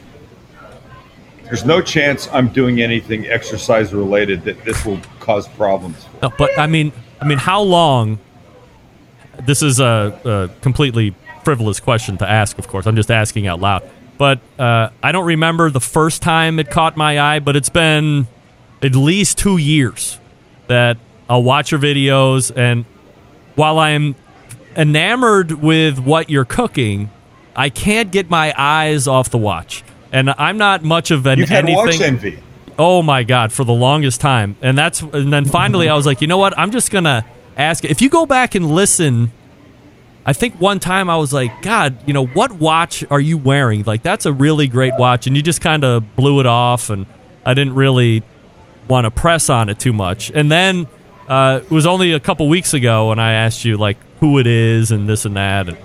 [1.43, 6.03] There's no chance I'm doing anything exercise related that this will cause problems.
[6.21, 6.91] No, but I mean,
[7.21, 8.19] I mean, how long?
[9.45, 12.57] This is a, a completely frivolous question to ask.
[12.57, 13.83] Of course, I'm just asking out loud.
[14.17, 18.27] But uh, I don't remember the first time it caught my eye, but it's been
[18.83, 20.19] at least two years
[20.67, 20.97] that
[21.29, 22.85] I'll watch your videos, and
[23.55, 24.15] while I'm
[24.75, 27.09] enamored with what you're cooking,
[27.55, 29.83] I can't get my eyes off the watch.
[30.11, 31.85] And I'm not much of an You've had anything.
[31.85, 32.39] watch envy.
[32.77, 34.55] Oh my god, for the longest time.
[34.61, 36.57] And that's and then finally I was like, "You know what?
[36.57, 37.23] I'm just going to
[37.55, 39.31] ask if you go back and listen
[40.25, 43.83] I think one time I was like, God, you know, what watch are you wearing?
[43.83, 45.27] Like, that's a really great watch.
[45.27, 47.05] And you just kind of blew it off, and
[47.45, 48.23] I didn't really
[48.87, 50.31] want to press on it too much.
[50.33, 50.87] And then
[51.27, 54.47] uh, it was only a couple weeks ago when I asked you, like, who it
[54.47, 55.67] is and this and that.
[55.69, 55.77] And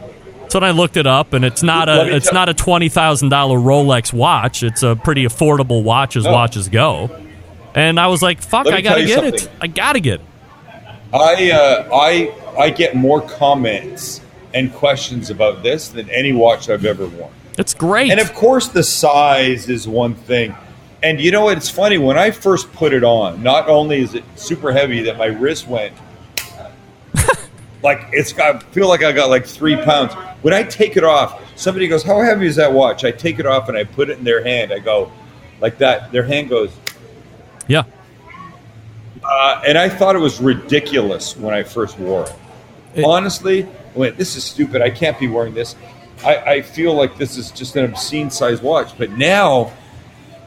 [0.48, 3.28] so then I looked it up, and it's not a it's not a twenty thousand
[3.28, 4.62] dollar Rolex watch.
[4.62, 6.32] It's a pretty affordable watch as No.
[6.32, 7.10] watches go.
[7.74, 9.48] And I was like, "Fuck, I gotta get it.
[9.60, 10.26] I gotta get it."
[11.12, 14.20] I uh, I I get more comments
[14.54, 17.30] and questions about this than any watch I've ever worn.
[17.58, 18.10] It's great.
[18.10, 20.54] And of course, the size is one thing.
[21.02, 21.56] And you know what?
[21.56, 23.42] It's funny when I first put it on.
[23.42, 25.94] Not only is it super heavy, that my wrist went
[27.82, 28.56] like it's got.
[28.56, 30.12] I feel like I got like three pounds.
[30.42, 33.46] When I take it off, somebody goes, "How heavy is that watch?" I take it
[33.46, 34.72] off and I put it in their hand.
[34.72, 35.12] I go
[35.60, 36.10] like that.
[36.12, 36.72] Their hand goes.
[37.68, 37.84] yeah.
[39.22, 42.34] Uh, and I thought it was ridiculous when I first wore it.
[42.94, 43.68] It- Honestly, I
[43.98, 44.80] went, this is stupid.
[44.80, 45.76] I can't be wearing this.
[46.24, 48.96] I, I feel like this is just an obscene size watch.
[48.96, 49.72] But now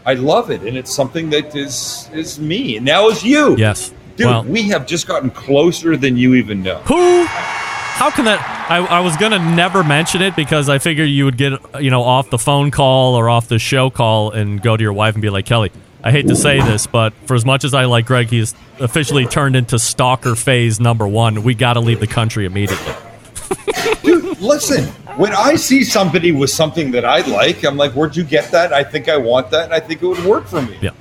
[0.06, 2.78] I love it, and it's something that is is me.
[2.78, 3.56] And now is you.
[3.58, 3.94] Yes.
[4.16, 6.78] Dude, Well- we have just gotten closer than you even know.
[6.86, 7.26] Who?
[7.26, 8.40] How can that?
[8.70, 12.02] I, I was gonna never mention it because I figured you would get you know
[12.02, 15.22] off the phone call or off the show call and go to your wife and
[15.22, 15.72] be like, Kelly,
[16.04, 19.28] I hate to say this, but for as much as I like Greg, he's officially
[19.28, 21.44] turned into stalker phase number one.
[21.44, 22.94] We got to leave the country immediately.
[24.02, 28.24] Dude, listen, when I see somebody with something that I like, I'm like, where'd you
[28.24, 28.74] get that?
[28.74, 30.78] I think I want that, and I think it would work for me.
[30.82, 30.92] Yeah,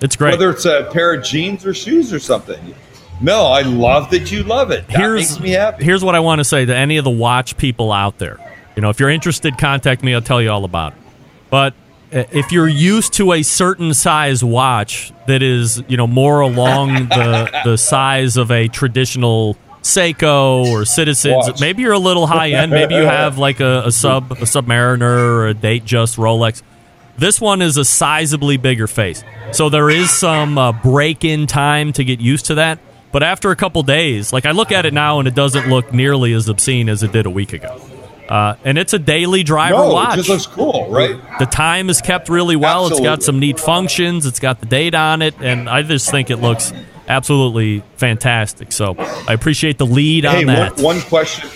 [0.00, 0.32] it's great.
[0.32, 2.74] Whether it's a pair of jeans or shoes or something.
[3.22, 4.86] No, I love that you love it.
[4.88, 5.84] That here's makes me happy.
[5.84, 8.38] here's what I want to say to any of the watch people out there.
[8.76, 10.14] You know, if you're interested, contact me.
[10.14, 10.98] I'll tell you all about it.
[11.50, 11.74] But
[12.12, 16.94] uh, if you're used to a certain size watch that is, you know, more along
[17.08, 21.60] the the size of a traditional Seiko or Citizens, Watch.
[21.60, 22.70] maybe you're a little high end.
[22.70, 26.62] Maybe you have like a, a sub a Submariner or a Datejust Rolex.
[27.16, 29.22] This one is a sizably bigger face.
[29.52, 32.78] So there is some uh, break in time to get used to that.
[33.12, 35.92] But after a couple days, like I look at it now and it doesn't look
[35.92, 37.80] nearly as obscene as it did a week ago.
[38.28, 40.14] Uh, and it's a daily driver no, watch.
[40.14, 41.18] it just looks cool, right?
[41.40, 42.86] the time is kept really well.
[42.86, 44.24] It's got some neat functions.
[44.24, 45.34] It's got the date on it.
[45.40, 46.72] And I just think it looks
[47.10, 48.72] absolutely fantastic.
[48.72, 50.78] So I appreciate the lead Hey, on one, that.
[50.80, 51.48] one question.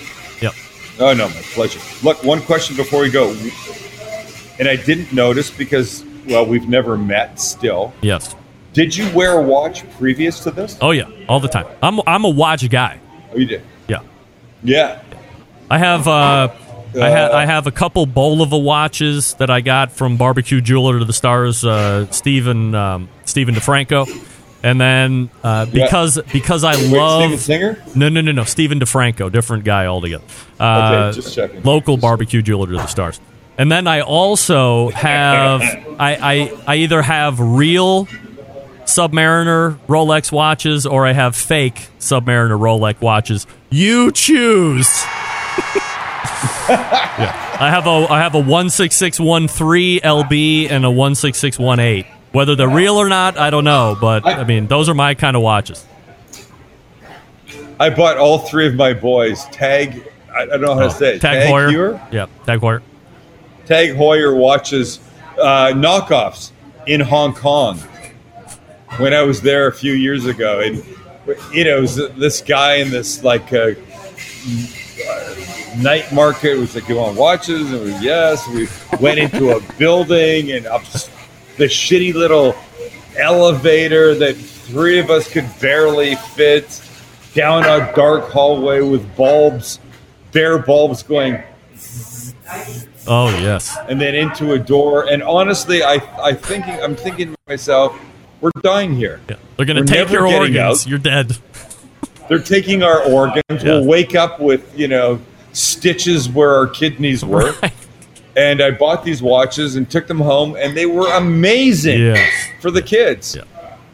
[0.43, 0.53] Yep.
[1.01, 1.81] Oh no, my pleasure.
[2.05, 3.31] Look, one question before we go,
[4.59, 7.41] and I didn't notice because well, we've never met.
[7.41, 8.35] Still, Yes.
[8.73, 10.77] did you wear a watch previous to this?
[10.81, 11.05] Oh, yeah.
[11.29, 11.67] All the time.
[11.83, 12.99] I'm, I'm a watch guy.
[13.33, 13.63] Oh, you did.
[13.89, 14.01] Yeah.
[14.63, 15.03] Yeah.
[15.71, 16.49] I have uh,
[16.95, 20.99] I, ha- Uh, I have a couple Bulova watches that I got from Barbecue Jeweler
[20.99, 24.07] to the Stars, uh, Stephen um, Stephen DeFranco,
[24.65, 27.83] and then uh, because because I Wait, love Steven Singer.
[27.95, 30.25] no no no no Stephen DeFranco, different guy altogether.
[30.59, 31.63] Uh, Okay, just checking.
[31.63, 33.21] Local Barbecue Jeweler to the Stars,
[33.59, 38.07] and then I also have I, I I either have real
[38.85, 43.47] Submariner Rolex watches or I have fake Submariner Rolex watches.
[43.71, 44.89] You choose.
[46.69, 47.57] yeah.
[47.61, 51.15] I have a I have a one six six one three LB and a one
[51.15, 52.07] six six one eight.
[52.35, 53.97] Whether they're real or not, I don't know.
[54.01, 55.87] But I mean, those are my kind of watches.
[57.79, 59.45] I bought all three of my boys.
[59.47, 61.17] Tag, I, I don't know how to say it.
[61.17, 61.71] Oh, Tag Hoyer.
[61.71, 62.13] Heuer?
[62.13, 62.83] Yep, Tag Heuer.
[63.67, 64.99] Tag Heuer watches
[65.39, 66.51] uh, knockoffs
[66.89, 67.79] in Hong Kong
[68.99, 70.85] when I was there a few years ago, and
[71.53, 73.75] you know, it was this guy in this like uh,
[75.79, 78.47] night market was like, "You want watches?" And we yes.
[78.49, 78.69] We
[79.01, 80.85] went into a building and up
[81.57, 82.55] the shitty little
[83.17, 86.81] elevator that three of us could barely fit
[87.35, 89.79] down a dark hallway with bulbs,
[90.33, 91.43] bare bulbs going
[93.07, 93.77] Oh yes.
[93.89, 95.09] and then into a door.
[95.11, 97.99] And honestly, I I thinking I'm thinking to myself,
[98.41, 99.21] we're dying here.
[99.29, 99.37] Yeah.
[99.57, 100.57] They're going to We're take your organs.
[100.59, 100.87] out.
[100.87, 101.37] You're dead.
[102.29, 103.43] They're taking our organs.
[103.51, 103.65] Yeah.
[103.65, 105.21] We'll wake up with you know
[105.53, 107.53] stitches where our kidneys were.
[107.63, 107.73] Right.
[108.37, 112.33] And I bought these watches and took them home, and they were amazing Yes.
[112.61, 113.43] for the kids Yeah.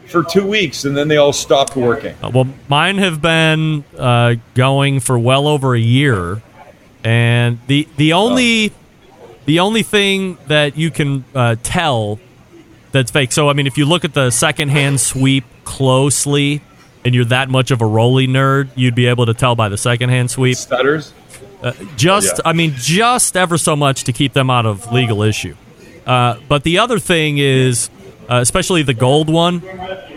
[0.07, 2.15] for two weeks, and then they all stopped working.
[2.23, 6.41] Uh, Well, mine have been uh, going for well over a year,
[7.03, 8.71] and the the only
[9.45, 12.19] the only thing that you can uh, tell
[12.91, 13.31] that's fake.
[13.31, 16.61] So, I mean, if you look at the secondhand sweep closely,
[17.05, 19.77] and you're that much of a Rolly nerd, you'd be able to tell by the
[19.77, 20.57] secondhand sweep.
[20.57, 21.13] Stutters.
[21.95, 22.49] Just, Yeah.
[22.49, 25.55] I mean, just ever so much to keep them out of legal issue.
[26.05, 27.89] Uh, but the other thing is,
[28.29, 29.61] uh, especially the gold one,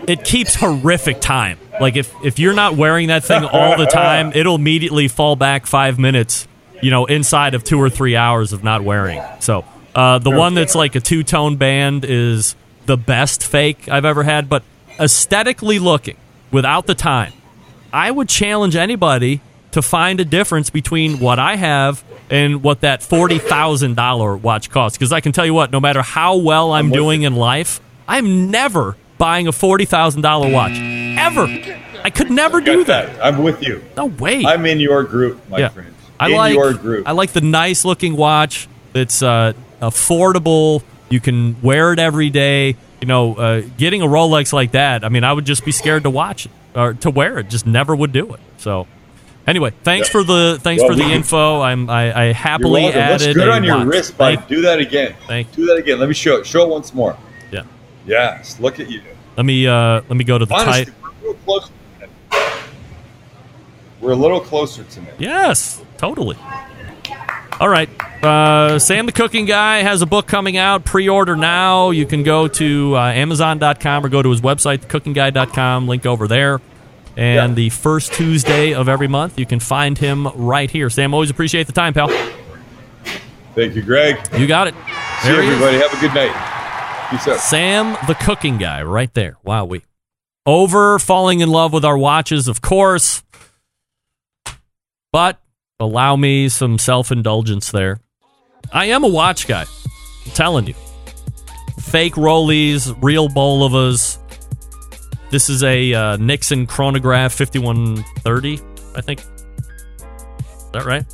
[0.07, 1.59] it keeps horrific time.
[1.79, 5.65] Like if if you're not wearing that thing all the time, it'll immediately fall back
[5.65, 6.47] five minutes.
[6.81, 9.21] You know, inside of two or three hours of not wearing.
[9.39, 12.55] So uh, the one that's like a two tone band is
[12.85, 14.49] the best fake I've ever had.
[14.49, 14.63] But
[14.99, 16.17] aesthetically looking,
[16.51, 17.33] without the time,
[17.93, 19.41] I would challenge anybody
[19.75, 24.69] to find a difference between what I have and what that forty thousand dollar watch
[24.69, 24.97] costs.
[24.97, 27.81] Because I can tell you what, no matter how well I'm, with doing in life,
[28.07, 31.45] I'm never buying a forty thousand dollar watch ever.
[32.05, 33.21] I could never do that.
[33.21, 33.83] I'm with you.
[33.97, 34.45] No way.
[34.45, 35.93] I'm in your group, my yeah, friend.
[36.17, 37.05] I in like your group.
[37.05, 38.69] I like the nice looking watch.
[38.93, 40.83] It's uh, affordable.
[41.09, 42.77] You can wear it every day.
[43.01, 45.03] You know, uh, getting a Rolex like that.
[45.03, 47.49] I mean, I would just be scared to watch it or to wear it.
[47.49, 48.39] Just never would do it.
[48.57, 48.87] So,
[49.47, 50.11] anyway, thanks Yeah.
[50.11, 51.61] for the thanks Well, for the info.
[51.61, 53.21] I'm I, I happily added.
[53.27, 53.87] Looks good on your watch.
[53.87, 54.35] wrist, bud.
[54.35, 55.15] Thank- Do that again.
[55.27, 55.99] Thank- Do that again.
[55.99, 56.45] Let me show it.
[56.47, 57.15] Show it once more.
[57.51, 57.63] yeah.
[58.07, 58.59] Yes.
[58.59, 59.01] Look at you.
[59.37, 60.93] Let me uh, let me go to the Honestly, tight.
[61.01, 61.69] we're a little closer.
[61.99, 62.53] tonight.
[64.01, 65.13] We're a little closer tonight.
[65.17, 66.37] Yes, totally.
[67.59, 67.89] All right.
[68.21, 70.83] Uh, Sam the Cooking Guy has a book coming out.
[70.83, 71.91] Pre order now.
[71.91, 75.87] You can go to uh, Amazon.com or go to his website, thecookingguy.com.
[75.87, 76.59] Link over there.
[77.17, 77.55] And Yeah.
[77.55, 80.89] the first Tuesday of every month, you can find him right here.
[80.89, 82.09] Sam, always appreciate the time, pal.
[83.55, 84.17] Thank you, Greg.
[84.37, 84.75] You got it.
[85.21, 85.77] See There everybody.
[85.77, 87.09] Have a good night.
[87.09, 87.39] Peace out.
[87.39, 89.37] Sam the Cooking Guy, right there.
[89.43, 89.81] Wow, we
[90.45, 93.23] over falling in love with our watches, of course.
[95.13, 95.39] But
[95.79, 97.99] allow me some self indulgence there.
[98.73, 99.65] I am a watch guy.
[100.25, 100.73] I'm telling you.
[101.79, 104.17] Fake Rollies, real Bulovas.
[105.31, 108.59] This is a uh, Nixon chronograph 5130,
[108.95, 109.19] I think.
[109.19, 111.05] Is that right?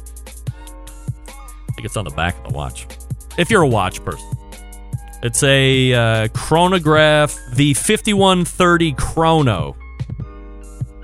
[1.28, 2.88] I think it's on the back of the watch.
[3.38, 4.28] If you're a watch person.
[5.24, 9.78] It's a uh, chronograph, the 5130 chrono.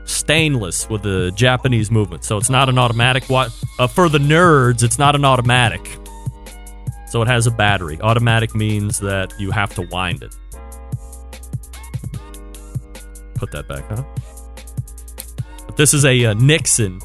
[0.05, 2.23] Stainless with the Japanese movement.
[2.23, 3.51] So it's not an automatic watch.
[3.77, 5.99] Uh, for the nerds, it's not an automatic.
[7.07, 7.99] So it has a battery.
[8.01, 10.35] Automatic means that you have to wind it.
[13.37, 14.03] Put that back, huh?
[15.75, 16.99] This is a uh, Nixon,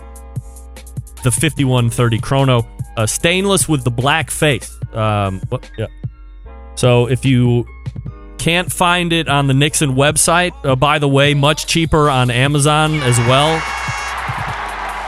[1.22, 2.66] the 5130 chrono.
[2.96, 4.78] Uh, stainless with the black face.
[4.92, 5.70] Um, what?
[5.78, 5.86] Yeah.
[6.74, 7.66] So if you
[8.38, 12.94] can't find it on the Nixon website, uh, by the way, much cheaper on Amazon
[13.02, 13.56] as well.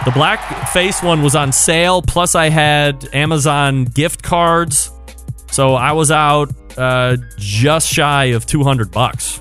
[0.04, 2.02] The black face one was on sale.
[2.02, 4.90] Plus, I had Amazon gift cards,
[5.50, 9.40] so I was out uh, just shy of two hundred bucks.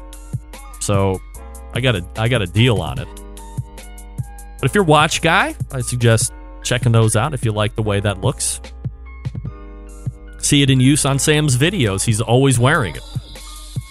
[0.79, 1.21] So
[1.73, 3.07] I got a I got a deal on it.
[4.59, 6.31] But if you're watch guy, I suggest
[6.63, 8.61] checking those out if you like the way that looks.
[10.39, 12.05] See it in use on Sam's videos.
[12.05, 13.03] He's always wearing it.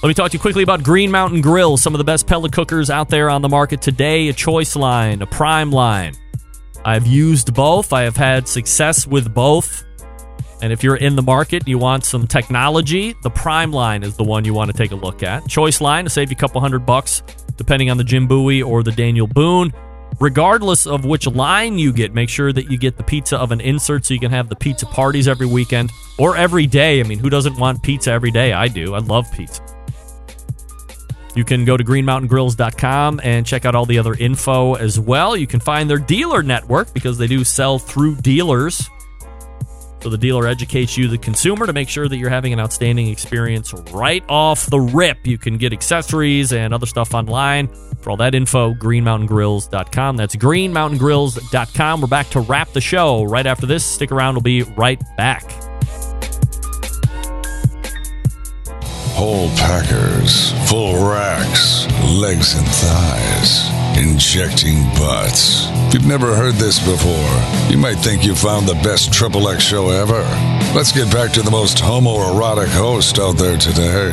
[0.02, 2.52] Let me talk to you quickly about Green Mountain Grill, some of the best pellet
[2.52, 4.28] cookers out there on the market today.
[4.28, 6.14] A choice line, a prime line.
[6.84, 7.92] I've used both.
[7.92, 9.84] I have had success with both.
[10.62, 14.22] And if you're in the market, you want some technology, the Prime line is the
[14.22, 15.48] one you want to take a look at.
[15.48, 17.24] Choice line to save you a couple hundred bucks,
[17.56, 19.72] depending on the Jim Bowie or the Daniel Boone.
[20.20, 23.60] Regardless of which line you get, make sure that you get the pizza of an
[23.60, 27.00] insert so you can have the pizza parties every weekend or every day.
[27.00, 28.52] I mean, who doesn't want pizza every day?
[28.52, 28.94] I do.
[28.94, 29.62] I love pizza.
[31.34, 35.34] You can go to greenmountaingrills.com and check out all the other info as well.
[35.34, 38.86] You can find their dealer network because they do sell through dealers.
[40.02, 43.06] So the dealer educates you, the consumer, to make sure that you're having an outstanding
[43.06, 45.24] experience right off the rip.
[45.28, 47.68] You can get accessories and other stuff online.
[48.00, 50.16] For all that info, greenmountaingrills.com.
[50.16, 52.00] That's greenmountaingrills.com.
[52.00, 53.84] We're back to wrap the show right after this.
[53.84, 55.48] Stick around, we'll be right back.
[59.14, 65.66] Whole packers, full racks, legs and thighs, injecting butts.
[65.88, 69.62] If you've never heard this before, you might think you found the best Triple X
[69.62, 70.22] show ever.
[70.74, 74.12] Let's get back to the most homoerotic host out there today,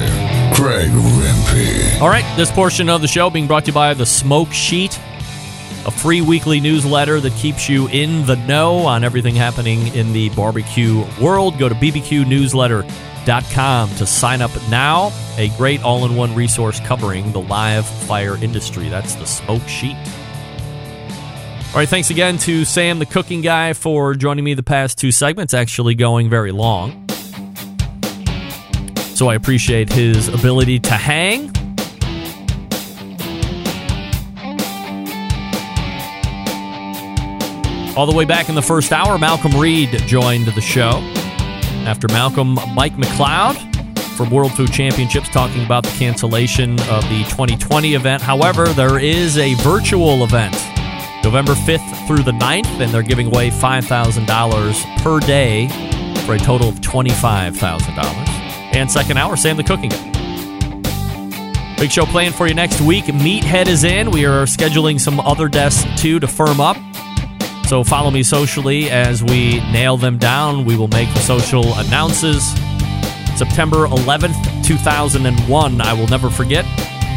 [0.55, 2.01] Greg Rempe.
[2.01, 4.97] All right, this portion of the show being brought to you by The Smoke Sheet,
[5.85, 10.29] a free weekly newsletter that keeps you in the know on everything happening in the
[10.29, 11.57] barbecue world.
[11.57, 15.11] Go to BBQ bbqnewsletter.com to sign up now.
[15.37, 18.89] A great all in one resource covering the live fire industry.
[18.89, 19.95] That's The Smoke Sheet.
[19.95, 25.11] All right, thanks again to Sam, the cooking guy, for joining me the past two
[25.11, 27.07] segments, actually going very long.
[29.13, 31.51] So I appreciate his ability to hang.
[37.95, 41.18] All the way back in the first hour, Malcolm Reed joined the show.
[41.85, 43.55] After Malcolm, Mike McCloud
[44.15, 48.21] from World Food Championships talking about the cancellation of the 2020 event.
[48.21, 50.53] However, there is a virtual event
[51.23, 55.67] November 5th through the 9th, and they're giving away $5,000 per day
[56.25, 58.29] for a total of $25,000.
[58.75, 59.91] And second hour, Sam the Cooking.
[61.77, 63.05] Big show planned for you next week.
[63.05, 64.11] Meathead is in.
[64.11, 66.75] We are scheduling some other guests too to firm up.
[67.69, 70.65] So follow me socially as we nail them down.
[70.65, 72.43] We will make the social announces.
[73.37, 75.79] September 11th, 2001.
[75.79, 76.65] I will never forget.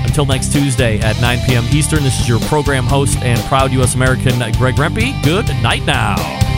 [0.05, 1.65] Until next Tuesday at 9 p.m.
[1.73, 3.95] Eastern, this is your program host and proud U.S.
[3.95, 5.25] American Greg Rempe.
[5.25, 6.52] Good night now.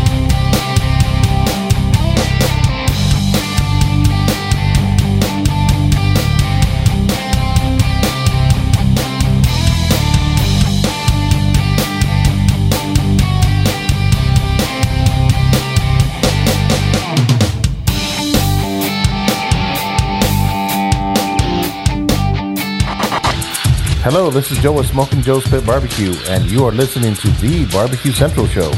[24.05, 27.64] Hello, this is Joe with Smoking Joe's Pit Barbecue, and you are listening to The
[27.72, 28.70] Barbecue Central Show.